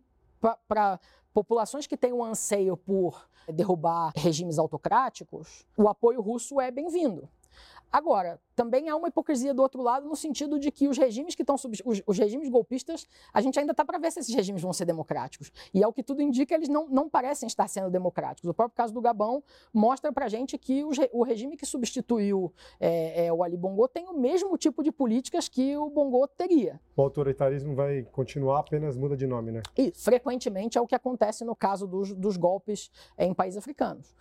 para 0.68 1.00
populações 1.32 1.86
que 1.86 1.96
têm 1.96 2.12
um 2.12 2.24
anseio 2.24 2.76
por 2.76 3.30
derrubar 3.48 4.12
regimes 4.16 4.58
autocráticos, 4.58 5.64
o 5.78 5.88
apoio 5.88 6.22
russo 6.22 6.60
é 6.60 6.72
bem-vindo. 6.72 7.30
Agora, 7.92 8.42
também 8.56 8.90
há 8.90 8.96
uma 8.96 9.08
hipocrisia 9.08 9.54
do 9.54 9.62
outro 9.62 9.82
lado 9.82 10.08
no 10.08 10.16
sentido 10.16 10.60
de 10.60 10.70
que 10.72 10.88
os 10.88 10.98
regimes 10.98 11.34
que 11.34 11.44
estão 11.44 11.56
os, 11.56 12.02
os, 12.06 12.18
regimes 12.18 12.50
golpistas, 12.50 13.08
a 13.34 13.40
gente 13.40 13.58
ainda 13.58 13.72
está 13.72 13.86
para 13.86 13.98
ver 13.98 14.12
se 14.12 14.20
esses 14.20 14.36
regimes 14.36 14.62
vão 14.62 14.74
ser 14.74 14.86
democráticos. 14.86 15.52
E 15.74 15.84
ao 15.84 15.94
que 15.94 16.04
tudo 16.04 16.22
indica, 16.22 16.54
eles 16.56 16.68
não, 16.68 16.88
não 16.90 17.10
parecem 17.10 17.48
estar 17.48 17.68
sendo 17.68 17.90
democráticos. 17.90 18.50
O 18.50 18.54
próprio 18.54 18.76
caso 18.76 18.94
do 18.94 19.02
Gabão 19.02 19.44
mostra 19.74 20.12
para 20.12 20.26
a 20.26 20.28
gente 20.28 20.58
que 20.58 20.84
o, 20.84 20.90
o, 21.14 21.24
regime 21.24 21.56
que 21.56 21.66
substituiu 21.66 22.54
é, 22.80 23.28
é, 23.28 23.34
o 23.34 23.44
Ali 23.44 23.56
Bongo 23.56 23.88
tem 23.88 24.08
o 24.08 24.14
mesmo 24.14 24.58
tipo 24.58 24.84
de 24.84 24.92
políticas 24.92 25.48
que 25.48 25.78
o 25.78 25.90
Bongo 25.90 26.28
teria. 26.28 26.80
O 26.98 27.02
autoritarismo 27.02 27.76
vai 27.76 28.04
continuar, 28.04 28.60
apenas 28.60 28.98
muda 28.98 29.16
de 29.16 29.26
nome, 29.26 29.52
né? 29.52 29.62
E 29.78 29.92
frequentemente 29.92 30.78
é 30.78 30.82
o 30.82 30.88
que 30.88 30.96
acontece 30.96 31.46
no 31.46 31.56
caso 31.56 31.88
dos, 31.88 32.14
dos 32.14 32.36
golpes 32.36 32.92
em 33.18 33.34
países 33.34 33.58
africanos. 33.58 34.14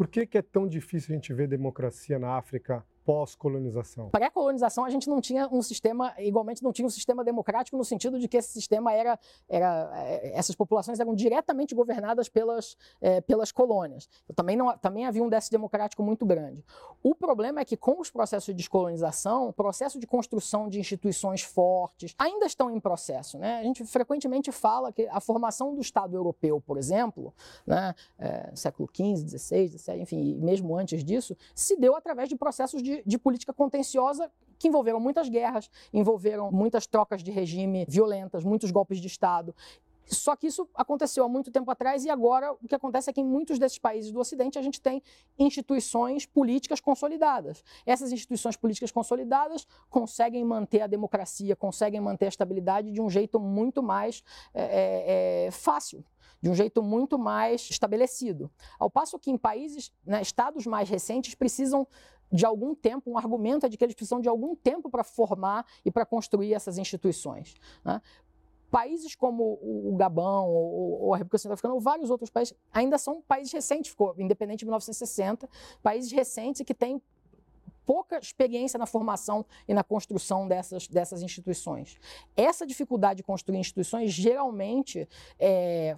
Por 0.00 0.08
que, 0.08 0.26
que 0.26 0.38
é 0.38 0.40
tão 0.40 0.66
difícil 0.66 1.12
a 1.12 1.16
gente 1.16 1.34
ver 1.34 1.46
democracia 1.46 2.18
na 2.18 2.38
África 2.38 2.82
pós-colonização? 3.04 4.10
Pré-colonização, 4.10 4.84
a 4.84 4.90
gente 4.90 5.08
não 5.08 5.20
tinha 5.20 5.48
um 5.48 5.62
sistema, 5.62 6.14
igualmente 6.18 6.62
não 6.62 6.72
tinha 6.72 6.86
um 6.86 6.90
sistema 6.90 7.24
democrático 7.24 7.76
no 7.76 7.84
sentido 7.84 8.18
de 8.18 8.28
que 8.28 8.36
esse 8.36 8.52
sistema 8.52 8.92
era, 8.92 9.18
era 9.48 9.90
é, 9.94 10.38
essas 10.38 10.54
populações 10.54 10.98
eram 11.00 11.14
diretamente 11.14 11.74
governadas 11.74 12.28
pelas, 12.28 12.76
é, 13.00 13.20
pelas 13.20 13.52
colônias. 13.52 14.08
Eu 14.28 14.34
também, 14.34 14.56
não, 14.56 14.76
também 14.78 15.06
havia 15.06 15.22
um 15.22 15.28
déficit 15.28 15.52
democrático 15.52 16.02
muito 16.02 16.24
grande. 16.26 16.64
O 17.02 17.14
problema 17.14 17.60
é 17.60 17.64
que 17.64 17.76
com 17.76 18.00
os 18.00 18.10
processos 18.10 18.46
de 18.46 18.54
descolonização, 18.54 19.48
o 19.48 19.52
processo 19.52 19.98
de 19.98 20.06
construção 20.06 20.68
de 20.68 20.78
instituições 20.78 21.42
fortes 21.42 22.14
ainda 22.18 22.46
estão 22.46 22.70
em 22.70 22.80
processo. 22.80 23.38
Né? 23.38 23.58
A 23.58 23.62
gente 23.62 23.84
frequentemente 23.84 24.50
fala 24.52 24.92
que 24.92 25.06
a 25.08 25.20
formação 25.20 25.74
do 25.74 25.80
Estado 25.80 26.16
europeu, 26.16 26.60
por 26.60 26.76
exemplo, 26.76 27.32
né, 27.66 27.94
é, 28.18 28.50
século 28.54 28.88
XV, 28.92 29.38
XVI, 29.38 29.60
XVII, 29.68 30.00
enfim, 30.00 30.34
mesmo 30.36 30.76
antes 30.76 31.04
disso, 31.04 31.36
se 31.54 31.76
deu 31.76 31.94
através 31.94 32.28
de 32.28 32.36
processos 32.36 32.82
de, 32.82 32.89
de 33.04 33.18
política 33.18 33.52
contenciosa 33.52 34.30
que 34.58 34.68
envolveram 34.68 35.00
muitas 35.00 35.28
guerras, 35.28 35.70
envolveram 35.92 36.50
muitas 36.52 36.86
trocas 36.86 37.22
de 37.22 37.30
regime 37.30 37.86
violentas, 37.88 38.44
muitos 38.44 38.70
golpes 38.70 39.00
de 39.00 39.06
Estado. 39.06 39.54
Só 40.10 40.34
que 40.34 40.48
isso 40.48 40.68
aconteceu 40.74 41.24
há 41.24 41.28
muito 41.28 41.52
tempo 41.52 41.70
atrás 41.70 42.04
e 42.04 42.10
agora 42.10 42.52
o 42.52 42.66
que 42.68 42.74
acontece 42.74 43.08
é 43.08 43.12
que 43.12 43.20
em 43.20 43.24
muitos 43.24 43.58
desses 43.58 43.78
países 43.78 44.10
do 44.10 44.18
Ocidente 44.18 44.58
a 44.58 44.62
gente 44.62 44.80
tem 44.80 45.00
instituições 45.38 46.26
políticas 46.26 46.80
consolidadas. 46.80 47.62
Essas 47.86 48.10
instituições 48.10 48.56
políticas 48.56 48.90
consolidadas 48.90 49.66
conseguem 49.88 50.44
manter 50.44 50.82
a 50.82 50.88
democracia, 50.88 51.54
conseguem 51.54 52.00
manter 52.00 52.26
a 52.26 52.28
estabilidade 52.28 52.90
de 52.90 53.00
um 53.00 53.08
jeito 53.08 53.38
muito 53.38 53.82
mais 53.82 54.22
é, 54.52 55.46
é, 55.46 55.50
fácil 55.50 56.04
de 56.42 56.48
um 56.48 56.54
jeito 56.54 56.82
muito 56.82 57.18
mais 57.18 57.68
estabelecido. 57.68 58.50
Ao 58.78 58.90
passo 58.90 59.18
que 59.18 59.30
em 59.30 59.36
países, 59.36 59.92
né, 60.06 60.22
estados 60.22 60.66
mais 60.66 60.88
recentes 60.88 61.34
precisam 61.34 61.86
de 62.30 62.46
algum 62.46 62.74
tempo, 62.74 63.10
um 63.10 63.18
argumento 63.18 63.66
é 63.66 63.68
de 63.68 63.76
que 63.76 63.84
eles 63.84 63.94
precisam 63.94 64.20
de 64.20 64.28
algum 64.28 64.54
tempo 64.54 64.88
para 64.88 65.02
formar 65.02 65.66
e 65.84 65.90
para 65.90 66.06
construir 66.06 66.54
essas 66.54 66.78
instituições. 66.78 67.54
Né? 67.84 68.00
Países 68.70 69.16
como 69.16 69.58
o 69.60 69.96
Gabão 69.96 70.48
ou, 70.48 71.12
a 71.12 71.16
República 71.16 71.38
Centro-Africana 71.38 71.74
ou 71.74 71.80
vários 71.80 72.08
outros 72.08 72.30
países 72.30 72.54
ainda 72.72 72.98
são 72.98 73.20
países 73.22 73.52
recentes, 73.52 73.90
ficou 73.90 74.14
independente 74.16 74.60
de 74.60 74.66
1960, 74.66 75.48
países 75.82 76.12
recentes 76.12 76.62
que 76.64 76.72
têm 76.72 77.02
pouca 77.84 78.18
experiência 78.18 78.78
na 78.78 78.86
formação 78.86 79.44
e 79.66 79.74
na 79.74 79.82
construção 79.82 80.46
dessas, 80.46 80.86
dessas 80.86 81.22
instituições. 81.22 81.96
Essa 82.36 82.64
dificuldade 82.64 83.16
de 83.16 83.22
construir 83.24 83.58
instituições 83.58 84.12
geralmente 84.12 85.08
é, 85.36 85.96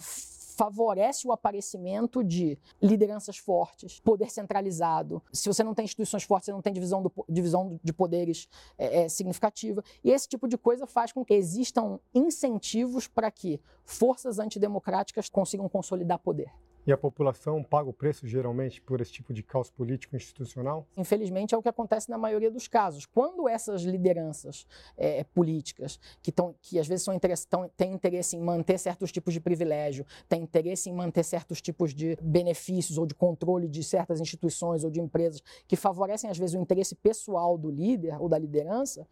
favorece 0.56 1.26
o 1.26 1.32
aparecimento 1.32 2.22
de 2.22 2.58
lideranças 2.80 3.36
fortes, 3.36 4.00
poder 4.00 4.30
centralizado. 4.30 5.22
Se 5.32 5.48
você 5.48 5.64
não 5.64 5.74
tem 5.74 5.84
instituições 5.84 6.22
fortes, 6.22 6.46
você 6.46 6.52
não 6.52 6.62
tem 6.62 6.72
divisão, 6.72 7.02
do, 7.02 7.12
divisão 7.28 7.78
de 7.82 7.92
poderes 7.92 8.48
é, 8.78 9.02
é, 9.02 9.08
significativa. 9.08 9.82
E 10.04 10.10
esse 10.10 10.28
tipo 10.28 10.46
de 10.46 10.58
coisa 10.58 10.86
faz 10.86 11.12
com 11.12 11.24
que 11.24 11.34
existam 11.34 11.98
incentivos 12.14 13.08
para 13.08 13.30
que 13.30 13.60
forças 13.84 14.38
antidemocráticas 14.38 15.28
consigam 15.28 15.68
consolidar 15.68 16.18
poder. 16.18 16.52
E 16.84 16.90
a 16.90 16.96
população 16.96 17.62
paga 17.62 17.88
o 17.88 17.92
preço 17.92 18.26
geralmente 18.26 18.80
por 18.80 19.00
esse 19.00 19.12
tipo 19.12 19.32
de 19.32 19.40
caos 19.42 19.70
político 19.70 20.16
institucional? 20.16 20.84
Infelizmente 20.96 21.54
é 21.54 21.58
o 21.58 21.62
que 21.62 21.68
acontece 21.68 22.10
na 22.10 22.18
maioria 22.18 22.50
dos 22.50 22.66
casos. 22.66 23.06
Quando 23.06 23.48
essas 23.48 23.82
lideranças 23.82 24.66
é, 24.96 25.22
políticas, 25.22 26.00
que, 26.20 26.32
tão, 26.32 26.56
que 26.60 26.80
às 26.80 26.88
vezes 26.88 27.04
são 27.04 27.16
tão, 27.48 27.68
têm 27.76 27.92
interesse 27.92 28.36
em 28.36 28.40
manter 28.40 28.78
certos 28.78 29.12
tipos 29.12 29.32
de 29.32 29.40
privilégio, 29.40 30.04
têm 30.28 30.42
interesse 30.42 30.90
em 30.90 30.92
manter 30.92 31.22
certos 31.22 31.62
tipos 31.62 31.94
de 31.94 32.16
benefícios 32.20 32.98
ou 32.98 33.06
de 33.06 33.14
controle 33.14 33.68
de 33.68 33.84
certas 33.84 34.20
instituições 34.20 34.82
ou 34.82 34.90
de 34.90 35.00
empresas 35.00 35.40
que 35.68 35.76
favorecem 35.76 36.28
às 36.28 36.38
vezes 36.38 36.56
o 36.56 36.58
interesse 36.58 36.96
pessoal 36.96 37.56
do 37.56 37.70
líder 37.70 38.20
ou 38.20 38.28
da 38.28 38.38
liderança, 38.38 39.06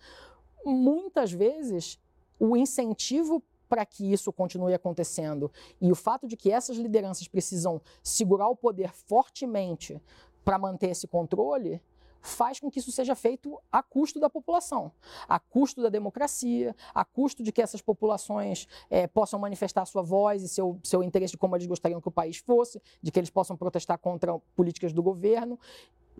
muitas 0.65 1.31
vezes 1.33 2.01
o 2.39 2.57
incentivo 2.57 3.43
para 3.71 3.87
que 3.87 4.13
isso 4.13 4.33
continue 4.33 4.75
acontecendo. 4.75 5.51
E 5.81 5.93
o 5.93 5.95
fato 5.95 6.27
de 6.27 6.37
que 6.37 6.51
essas 6.51 6.77
lideranças 6.77 7.29
precisam 7.29 7.81
segurar 8.03 8.49
o 8.49 8.57
poder 8.57 8.93
fortemente 8.93 10.03
para 10.45 10.59
manter 10.59 10.91
esse 10.91 11.07
controle 11.07 11.81
faz 12.21 12.61
com 12.61 12.71
que 12.71 12.81
isso 12.81 12.93
seja 12.93 13.15
feito 13.15 13.59
a 13.73 13.83
custo 13.83 14.21
da 14.21 14.29
população, 14.29 14.93
a 15.29 15.39
custo 15.39 15.83
da 15.83 15.89
democracia, 15.89 16.75
a 16.93 17.05
custo 17.05 17.43
de 17.43 17.53
que 17.53 17.63
essas 17.63 17.81
populações 17.81 18.67
é, 18.91 19.07
possam 19.07 19.39
manifestar 19.39 19.87
sua 19.87 20.03
voz 20.03 20.43
e 20.43 20.49
seu, 20.49 20.79
seu 20.83 21.03
interesse 21.03 21.33
de 21.33 21.39
como 21.39 21.57
eles 21.57 21.67
gostariam 21.67 22.01
que 22.01 22.09
o 22.09 22.13
país 22.13 22.39
fosse, 22.39 22.83
de 23.01 23.11
que 23.11 23.19
eles 23.19 23.31
possam 23.31 23.57
protestar 23.57 23.99
contra 23.99 24.39
políticas 24.55 24.93
do 24.93 25.03
governo 25.03 25.59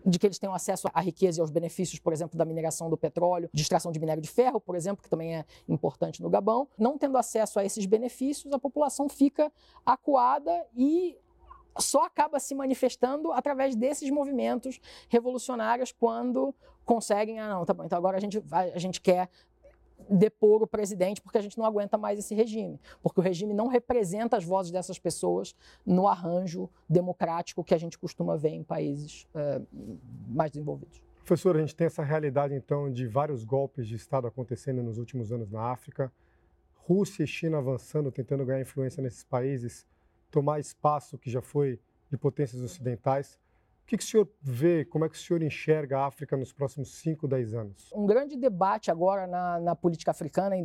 de 0.05 0.19
que 0.19 0.27
eles 0.27 0.39
tenham 0.39 0.53
acesso 0.53 0.87
à 0.93 1.01
riqueza 1.01 1.39
e 1.39 1.41
aos 1.41 1.51
benefícios, 1.51 1.99
por 1.99 2.13
exemplo, 2.13 2.37
da 2.37 2.45
mineração 2.45 2.89
do 2.89 2.97
petróleo, 2.97 3.49
de 3.53 3.61
extração 3.61 3.91
de 3.91 3.99
minério 3.99 4.21
de 4.21 4.29
ferro, 4.29 4.59
por 4.59 4.75
exemplo, 4.75 5.03
que 5.03 5.09
também 5.09 5.35
é 5.35 5.45
importante 5.67 6.21
no 6.21 6.29
Gabão. 6.29 6.67
Não 6.77 6.97
tendo 6.97 7.17
acesso 7.17 7.59
a 7.59 7.65
esses 7.65 7.85
benefícios, 7.85 8.53
a 8.53 8.59
população 8.59 9.07
fica 9.07 9.51
acuada 9.85 10.65
e 10.75 11.17
só 11.77 12.03
acaba 12.03 12.39
se 12.39 12.53
manifestando 12.53 13.31
através 13.31 13.75
desses 13.75 14.09
movimentos 14.09 14.79
revolucionários 15.07 15.91
quando 15.91 16.53
conseguem, 16.83 17.39
ah, 17.39 17.49
não, 17.49 17.65
tá 17.65 17.73
bom, 17.73 17.83
então 17.83 17.97
agora 17.97 18.17
a 18.17 18.19
gente, 18.19 18.39
vai, 18.39 18.71
a 18.71 18.79
gente 18.79 18.99
quer 18.99 19.29
depor 20.09 20.61
o 20.63 20.67
presidente 20.67 21.21
porque 21.21 21.37
a 21.37 21.41
gente 21.41 21.57
não 21.57 21.65
aguenta 21.65 21.97
mais 21.97 22.19
esse 22.19 22.33
regime, 22.35 22.79
porque 23.01 23.19
o 23.19 23.23
regime 23.23 23.53
não 23.53 23.67
representa 23.67 24.37
as 24.37 24.43
vozes 24.43 24.71
dessas 24.71 24.99
pessoas 24.99 25.55
no 25.85 26.07
arranjo 26.07 26.69
democrático 26.89 27.63
que 27.63 27.73
a 27.73 27.77
gente 27.77 27.97
costuma 27.97 28.35
ver 28.35 28.49
em 28.49 28.63
países 28.63 29.27
é, 29.33 29.61
mais 30.27 30.51
desenvolvidos. 30.51 31.01
Professor, 31.25 31.55
a 31.55 31.59
gente 31.59 31.75
tem 31.75 31.87
essa 31.87 32.03
realidade, 32.03 32.53
então, 32.53 32.91
de 32.91 33.07
vários 33.07 33.43
golpes 33.43 33.87
de 33.87 33.95
Estado 33.95 34.27
acontecendo 34.27 34.81
nos 34.81 34.97
últimos 34.97 35.31
anos 35.31 35.49
na 35.49 35.71
África, 35.71 36.11
Rússia 36.73 37.23
e 37.23 37.27
China 37.27 37.59
avançando, 37.59 38.11
tentando 38.11 38.45
ganhar 38.45 38.61
influência 38.61 39.01
nesses 39.01 39.23
países, 39.23 39.87
tomar 40.29 40.59
espaço 40.59 41.17
que 41.17 41.29
já 41.29 41.41
foi 41.41 41.79
de 42.09 42.17
potências 42.17 42.61
ocidentais 42.61 43.39
que, 43.91 43.97
que 43.97 44.03
o 44.03 44.07
senhor 44.07 44.29
vê, 44.41 44.85
como 44.85 45.03
é 45.03 45.09
que 45.09 45.15
o 45.15 45.19
senhor 45.19 45.41
enxerga 45.43 45.99
a 45.99 46.05
África 46.05 46.37
nos 46.37 46.53
próximos 46.53 46.95
5, 46.99 47.27
10 47.27 47.53
anos? 47.53 47.91
Um 47.93 48.05
grande 48.05 48.37
debate 48.37 48.89
agora 48.89 49.27
na, 49.27 49.59
na 49.59 49.75
política 49.75 50.11
africana, 50.11 50.55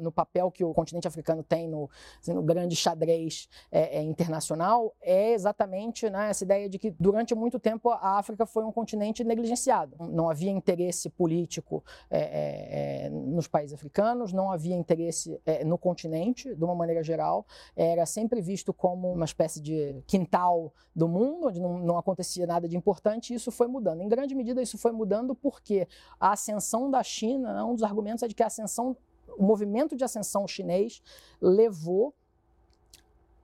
no 0.00 0.10
papel 0.10 0.50
que 0.50 0.64
o 0.64 0.72
continente 0.72 1.06
africano 1.06 1.42
tem 1.42 1.68
no, 1.68 1.90
assim, 2.20 2.32
no 2.32 2.42
grande 2.42 2.74
xadrez 2.74 3.48
é, 3.70 3.98
é, 3.98 4.02
internacional, 4.02 4.94
é 5.02 5.32
exatamente 5.32 6.08
né, 6.08 6.30
essa 6.30 6.44
ideia 6.44 6.68
de 6.68 6.78
que 6.78 6.90
durante 6.98 7.34
muito 7.34 7.58
tempo 7.58 7.90
a 7.90 8.18
África 8.18 8.46
foi 8.46 8.64
um 8.64 8.72
continente 8.72 9.22
negligenciado. 9.22 9.96
Não 10.08 10.30
havia 10.30 10.50
interesse 10.50 11.10
político 11.10 11.84
é, 12.10 12.20
é, 12.20 13.06
é 13.06 13.10
nos 13.10 13.46
países 13.46 13.74
africanos, 13.74 14.32
não 14.32 14.50
havia 14.50 14.74
interesse 14.74 15.38
é, 15.44 15.62
no 15.64 15.76
continente, 15.76 16.54
de 16.54 16.64
uma 16.64 16.74
maneira 16.74 17.02
geral. 17.02 17.46
Era 17.76 18.06
sempre 18.06 18.40
visto 18.40 18.72
como 18.72 19.12
uma 19.12 19.24
espécie 19.26 19.60
de 19.60 20.02
quintal 20.06 20.72
do 20.94 21.06
mundo, 21.06 21.48
onde 21.48 21.60
não, 21.60 21.78
não 21.78 21.98
acontecia 21.98 22.46
nada 22.46 22.61
nada 22.62 22.68
de 22.68 22.76
importante, 22.76 23.34
isso 23.34 23.50
foi 23.50 23.66
mudando. 23.66 24.00
Em 24.02 24.08
grande 24.08 24.34
medida, 24.34 24.62
isso 24.62 24.78
foi 24.78 24.92
mudando 24.92 25.34
porque 25.34 25.88
a 26.18 26.32
ascensão 26.32 26.90
da 26.90 27.02
China, 27.02 27.52
né, 27.54 27.62
um 27.62 27.74
dos 27.74 27.82
argumentos 27.82 28.22
é 28.22 28.28
de 28.28 28.34
que 28.34 28.42
a 28.42 28.46
ascensão, 28.46 28.96
o 29.36 29.42
movimento 29.42 29.96
de 29.96 30.04
ascensão 30.04 30.46
chinês 30.46 31.02
levou 31.40 32.14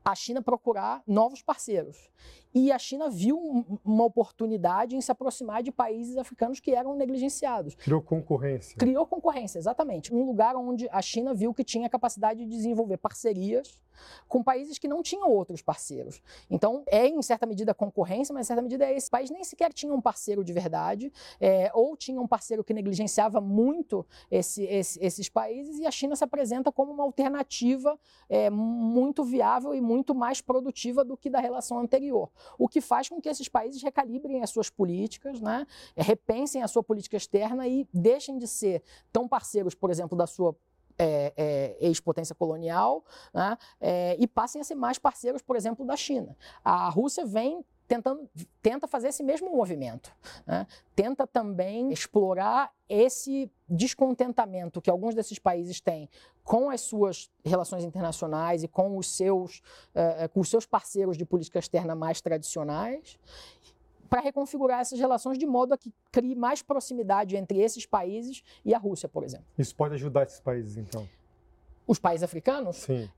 a 0.04 0.14
China 0.14 0.40
procurar 0.40 1.02
novos 1.06 1.42
parceiros. 1.42 2.10
E 2.54 2.72
a 2.72 2.78
China 2.78 3.08
viu 3.10 3.38
uma 3.84 4.04
oportunidade 4.04 4.96
em 4.96 5.00
se 5.00 5.12
aproximar 5.12 5.62
de 5.62 5.70
países 5.70 6.16
africanos 6.16 6.60
que 6.60 6.72
eram 6.72 6.94
negligenciados. 6.96 7.74
Criou 7.74 8.00
concorrência. 8.00 8.76
Criou 8.76 9.06
concorrência, 9.06 9.58
exatamente. 9.58 10.14
Um 10.14 10.24
lugar 10.24 10.56
onde 10.56 10.88
a 10.90 11.02
China 11.02 11.34
viu 11.34 11.52
que 11.52 11.62
tinha 11.62 11.88
capacidade 11.88 12.44
de 12.44 12.50
desenvolver 12.50 12.96
parcerias 12.96 13.78
com 14.28 14.42
países 14.42 14.78
que 14.78 14.86
não 14.86 15.02
tinham 15.02 15.28
outros 15.28 15.60
parceiros. 15.60 16.22
Então, 16.48 16.84
é 16.86 17.06
em 17.06 17.20
certa 17.20 17.46
medida 17.46 17.74
concorrência, 17.74 18.32
mas 18.32 18.46
em 18.46 18.48
certa 18.48 18.62
medida 18.62 18.90
esse 18.90 19.10
país 19.10 19.28
nem 19.28 19.42
sequer 19.42 19.72
tinha 19.72 19.92
um 19.92 20.00
parceiro 20.00 20.44
de 20.44 20.52
verdade, 20.52 21.12
é, 21.40 21.70
ou 21.74 21.96
tinha 21.96 22.20
um 22.20 22.26
parceiro 22.26 22.62
que 22.62 22.72
negligenciava 22.72 23.40
muito 23.40 24.06
esse, 24.30 24.62
esse, 24.64 25.04
esses 25.04 25.28
países, 25.28 25.78
e 25.78 25.86
a 25.86 25.90
China 25.90 26.14
se 26.14 26.22
apresenta 26.22 26.70
como 26.70 26.92
uma 26.92 27.02
alternativa 27.02 27.98
é, 28.28 28.48
muito 28.50 29.24
viável 29.24 29.74
e 29.74 29.80
muito 29.80 30.14
mais 30.14 30.40
produtiva 30.40 31.04
do 31.04 31.16
que 31.16 31.28
da 31.28 31.40
relação 31.40 31.78
anterior 31.78 32.30
o 32.58 32.68
que 32.68 32.80
faz 32.80 33.08
com 33.08 33.20
que 33.20 33.28
esses 33.28 33.48
países 33.48 33.82
recalibrem 33.82 34.42
as 34.42 34.50
suas 34.50 34.70
políticas, 34.70 35.40
né, 35.40 35.66
repensem 35.96 36.62
a 36.62 36.68
sua 36.68 36.82
política 36.82 37.16
externa 37.16 37.66
e 37.66 37.86
deixem 37.92 38.38
de 38.38 38.46
ser 38.46 38.82
tão 39.12 39.28
parceiros, 39.28 39.74
por 39.74 39.90
exemplo, 39.90 40.16
da 40.16 40.26
sua 40.26 40.56
é, 40.98 41.32
é, 41.36 41.76
ex-potência 41.80 42.34
colonial 42.34 43.04
né, 43.32 43.56
é, 43.80 44.16
e 44.18 44.26
passem 44.26 44.60
a 44.60 44.64
ser 44.64 44.74
mais 44.74 44.98
parceiros, 44.98 45.42
por 45.42 45.56
exemplo, 45.56 45.86
da 45.86 45.96
China. 45.96 46.36
A 46.64 46.88
Rússia 46.88 47.24
vem 47.24 47.64
tentando, 47.86 48.28
tenta 48.60 48.86
fazer 48.86 49.08
esse 49.08 49.22
mesmo 49.22 49.50
movimento. 49.50 50.14
Né? 50.46 50.66
Tenta 50.94 51.26
também 51.26 51.90
explorar 51.90 52.70
esse 52.88 53.50
descontentamento 53.68 54.80
que 54.80 54.90
alguns 54.90 55.14
desses 55.14 55.38
países 55.38 55.80
têm 55.80 56.08
com 56.44 56.70
as 56.70 56.82
suas 56.82 57.30
relações 57.44 57.84
internacionais 57.84 58.62
e 58.62 58.68
com 58.68 58.96
os 58.96 59.10
seus, 59.10 59.62
uh, 59.94 60.28
com 60.30 60.40
os 60.40 60.48
seus 60.48 60.64
parceiros 60.66 61.16
de 61.16 61.24
política 61.24 61.58
externa 61.58 61.94
mais 61.94 62.20
tradicionais 62.20 63.18
para 64.08 64.20
reconfigurar 64.20 64.80
essas 64.80 64.98
relações 64.98 65.38
de 65.38 65.46
modo 65.46 65.74
a 65.74 65.78
que 65.78 65.92
crie 66.10 66.34
mais 66.34 66.62
proximidade 66.62 67.36
entre 67.36 67.60
esses 67.60 67.86
países 67.86 68.42
e 68.64 68.74
a 68.74 68.78
Rússia, 68.78 69.08
por 69.08 69.22
exemplo. 69.22 69.46
Isso 69.56 69.74
pode 69.74 69.94
ajudar 69.94 70.24
esses 70.24 70.40
países, 70.40 70.76
então? 70.76 71.08
Os 71.86 71.98
países 71.98 72.22
africanos? 72.22 72.76
Sim. 72.76 73.08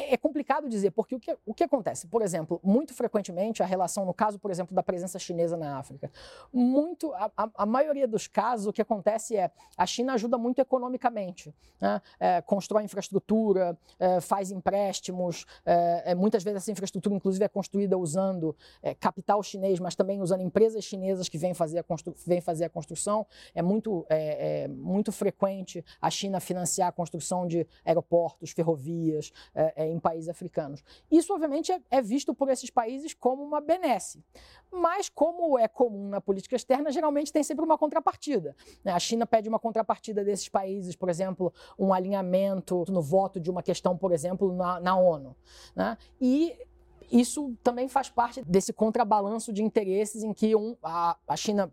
É, 0.00 0.14
é 0.14 0.16
complicado 0.16 0.68
dizer, 0.68 0.90
porque 0.92 1.14
o 1.14 1.20
que, 1.20 1.36
o 1.44 1.52
que 1.52 1.64
acontece? 1.64 2.06
Por 2.06 2.22
exemplo, 2.22 2.58
muito 2.62 2.94
frequentemente, 2.94 3.62
a 3.62 3.66
relação, 3.66 4.04
no 4.04 4.14
caso, 4.14 4.38
por 4.38 4.50
exemplo, 4.50 4.74
da 4.74 4.82
presença 4.82 5.18
chinesa 5.18 5.56
na 5.56 5.78
África, 5.78 6.10
muito, 6.52 7.12
a, 7.14 7.30
a, 7.54 7.66
maioria 7.66 8.08
dos 8.08 8.26
casos, 8.26 8.66
o 8.66 8.72
que 8.72 8.80
acontece 8.80 9.36
é 9.36 9.50
a 9.76 9.86
China 9.86 10.14
ajuda 10.14 10.38
muito 10.38 10.60
economicamente, 10.60 11.54
né? 11.80 12.00
é, 12.18 12.40
constrói 12.40 12.84
infraestrutura, 12.84 13.76
é, 13.98 14.20
faz 14.20 14.50
empréstimos, 14.50 15.44
é, 15.66 16.12
é 16.12 16.14
muitas 16.14 16.42
vezes 16.42 16.62
essa 16.62 16.72
infraestrutura, 16.72 17.14
inclusive, 17.14 17.44
é 17.44 17.48
construída 17.48 17.98
usando 17.98 18.56
capital 18.98 19.42
chinês, 19.42 19.78
mas 19.78 19.94
também 19.94 20.20
usando 20.20 20.42
empresas 20.42 20.84
chinesas 20.84 21.28
que 21.28 21.36
vêm 21.36 21.52
fazer 21.52 21.78
a, 21.78 21.82
constru, 21.82 22.14
vêm 22.26 22.40
fazer 22.40 22.64
a 22.64 22.70
construção. 22.70 23.26
É 23.54 23.62
muito, 23.62 24.06
é, 24.08 24.68
muito 24.68 25.12
frequente 25.12 25.84
a 26.00 26.10
China 26.10 26.40
financiar 26.40 26.88
a 26.88 26.92
construção 26.92 27.46
de 27.46 27.66
aeroportos, 27.84 28.50
ferrovias, 28.50 29.32
é, 29.54 29.89
em 29.90 29.98
países 29.98 30.28
africanos. 30.28 30.82
Isso, 31.10 31.32
obviamente, 31.32 31.72
é, 31.72 31.80
é 31.90 32.02
visto 32.02 32.34
por 32.34 32.48
esses 32.48 32.70
países 32.70 33.14
como 33.14 33.42
uma 33.42 33.60
benesse. 33.60 34.22
Mas, 34.72 35.08
como 35.08 35.58
é 35.58 35.66
comum 35.68 36.08
na 36.08 36.20
política 36.20 36.56
externa, 36.56 36.90
geralmente 36.90 37.32
tem 37.32 37.42
sempre 37.42 37.64
uma 37.64 37.76
contrapartida. 37.76 38.54
Né? 38.84 38.92
A 38.92 38.98
China 38.98 39.26
pede 39.26 39.48
uma 39.48 39.58
contrapartida 39.58 40.24
desses 40.24 40.48
países, 40.48 40.94
por 40.94 41.08
exemplo, 41.08 41.52
um 41.78 41.92
alinhamento 41.92 42.84
no 42.88 43.02
voto 43.02 43.40
de 43.40 43.50
uma 43.50 43.62
questão, 43.62 43.96
por 43.96 44.12
exemplo, 44.12 44.52
na, 44.52 44.80
na 44.80 44.96
ONU. 44.96 45.36
Né? 45.74 45.96
E 46.20 46.56
isso 47.10 47.54
também 47.62 47.88
faz 47.88 48.08
parte 48.08 48.42
desse 48.42 48.72
contrabalanço 48.72 49.52
de 49.52 49.62
interesses 49.62 50.22
em 50.22 50.32
que 50.32 50.54
um, 50.54 50.76
a, 50.82 51.16
a 51.26 51.36
China 51.36 51.72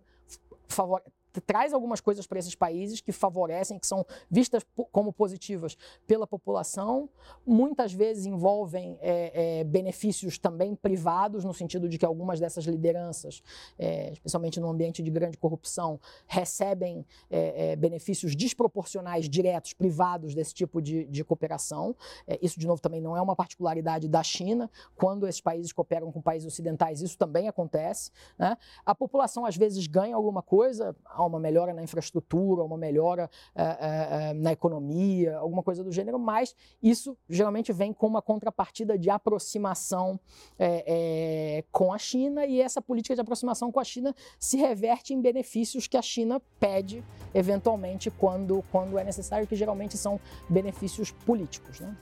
traz 1.41 1.73
algumas 1.73 2.02
coisas 2.02 2.26
para 2.26 2.39
esses 2.39 2.56
países 2.56 3.02
que 3.02 3.12
favorecem, 3.12 3.80
que 3.80 3.88
são 3.88 4.06
vistas 4.30 4.65
como 4.91 5.12
positivas 5.12 5.78
pela 6.06 6.28
população, 6.28 7.10
muitas 7.45 7.93
vezes 7.93 8.26
envolvem 8.26 8.97
é, 9.02 9.60
é, 9.60 9.63
benefícios 9.63 10.38
também 10.38 10.76
privados, 10.76 11.43
no 11.43 11.54
sentido 11.54 11.88
de 11.89 11.97
que 11.97 12.06
algumas 12.06 12.39
dessas 12.39 12.65
lideranças, 12.65 13.41
é, 13.78 14.12
especialmente 14.12 14.60
no 14.60 14.69
ambiente 14.69 15.02
de 15.02 15.10
grande 15.10 15.38
corrupção, 15.38 16.00
recebem 16.26 17.06
é, 17.30 17.71
é, 17.71 17.76
benefícios 17.76 18.36
desproporcionais 18.36 19.30
diretos, 19.30 19.73
privados 19.73 20.34
desse 20.34 20.54
tipo 20.54 20.82
de, 20.82 21.06
de 21.06 21.23
cooperação. 21.23 21.95
É, 22.26 22.38
isso, 22.41 22.60
de 22.60 22.67
novo, 22.67 22.82
também 22.82 23.02
não 23.02 23.15
é 23.15 23.21
uma 23.21 23.36
particularidade 23.36 24.08
da 24.08 24.23
China. 24.23 24.69
Quando 24.95 25.28
esses 25.28 25.41
países 25.41 25.71
cooperam 25.71 26.12
com 26.12 26.21
países 26.21 26.47
ocidentais, 26.47 27.02
isso 27.02 27.17
também 27.17 27.47
acontece. 27.47 28.12
Né? 28.38 28.58
A 28.86 28.93
população, 28.93 29.45
às 29.45 29.56
vezes, 29.56 29.88
ganha 29.88 30.15
alguma 30.15 30.41
coisa, 30.41 30.95
uma 31.28 31.40
melhora 31.40 31.74
na 31.74 31.84
infraestrutura, 31.84 32.63
uma 32.63 32.78
melhora 32.78 33.30
uh, 33.56 33.62
uh, 33.62 34.34
na 34.36 34.52
economia, 34.52 35.38
alguma 35.38 35.63
coisa 35.63 35.84
do 35.84 35.92
gênero, 35.92 36.18
mas 36.20 36.56
isso 36.82 37.18
geralmente 37.30 37.72
vem 37.74 37.94
com 37.94 38.08
uma 38.08 38.22
contrapartida 38.22 38.98
de 38.98 39.10
aproximação 39.10 40.20
é, 40.58 40.84
é, 40.88 41.63
com 41.72 41.94
a 41.94 41.98
China 41.98 42.46
e 42.46 42.62
essa 42.62 42.82
política 42.82 43.16
de 43.16 43.22
aproximação 43.22 43.72
com 43.72 43.80
a 43.80 43.84
China 43.84 44.16
se 44.40 44.58
reverte 44.58 45.13
em 45.13 45.22
benefícios 45.22 45.88
que 45.88 45.98
a 45.98 46.02
China 46.02 46.42
pede 46.60 47.04
eventualmente 47.34 48.10
quando, 48.10 48.63
quando 48.72 48.98
é 48.98 49.04
necessário, 49.04 49.48
que 49.48 49.56
geralmente 49.56 49.98
são 49.98 50.20
benefícios 50.50 51.12
políticos. 51.12 51.80
Né? 51.80 51.96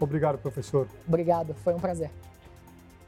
Obrigado, 0.00 0.38
professor. 0.38 0.88
Obrigado, 1.06 1.54
foi 1.54 1.74
um 1.74 1.80
prazer. 1.80 2.10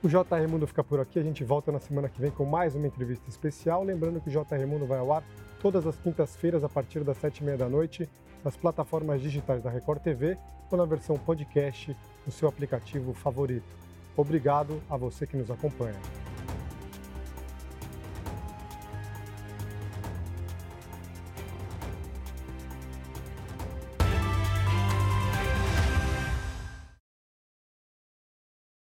O 0.02 0.08
JR 0.08 0.48
Mundo 0.48 0.66
fica 0.66 0.84
por 0.84 1.00
aqui, 1.00 1.18
a 1.18 1.22
gente 1.22 1.42
volta 1.42 1.72
na 1.72 1.80
semana 1.80 2.08
que 2.08 2.20
vem 2.20 2.30
com 2.30 2.44
mais 2.44 2.74
uma 2.74 2.86
entrevista 2.86 3.28
especial. 3.28 3.82
Lembrando 3.82 4.20
que 4.20 4.28
o 4.28 4.30
JR 4.30 4.66
Mundo 4.66 4.86
vai 4.86 4.98
ao 4.98 5.12
ar 5.12 5.24
todas 5.60 5.86
as 5.86 5.96
quintas-feiras 5.96 6.64
a 6.64 6.68
partir 6.68 7.02
das 7.04 7.16
sete 7.18 7.38
e 7.38 7.44
meia 7.44 7.56
da 7.56 7.68
noite 7.68 8.08
nas 8.44 8.56
plataformas 8.56 9.20
digitais 9.20 9.62
da 9.62 9.70
Record 9.70 10.02
TV 10.02 10.38
ou 10.70 10.78
na 10.78 10.84
versão 10.84 11.16
podcast 11.16 11.96
no 12.24 12.32
seu 12.32 12.48
aplicativo 12.48 13.12
favorito. 13.14 13.76
Obrigado 14.16 14.80
a 14.88 14.96
você 14.96 15.26
que 15.26 15.36
nos 15.36 15.50
acompanha. 15.50 15.96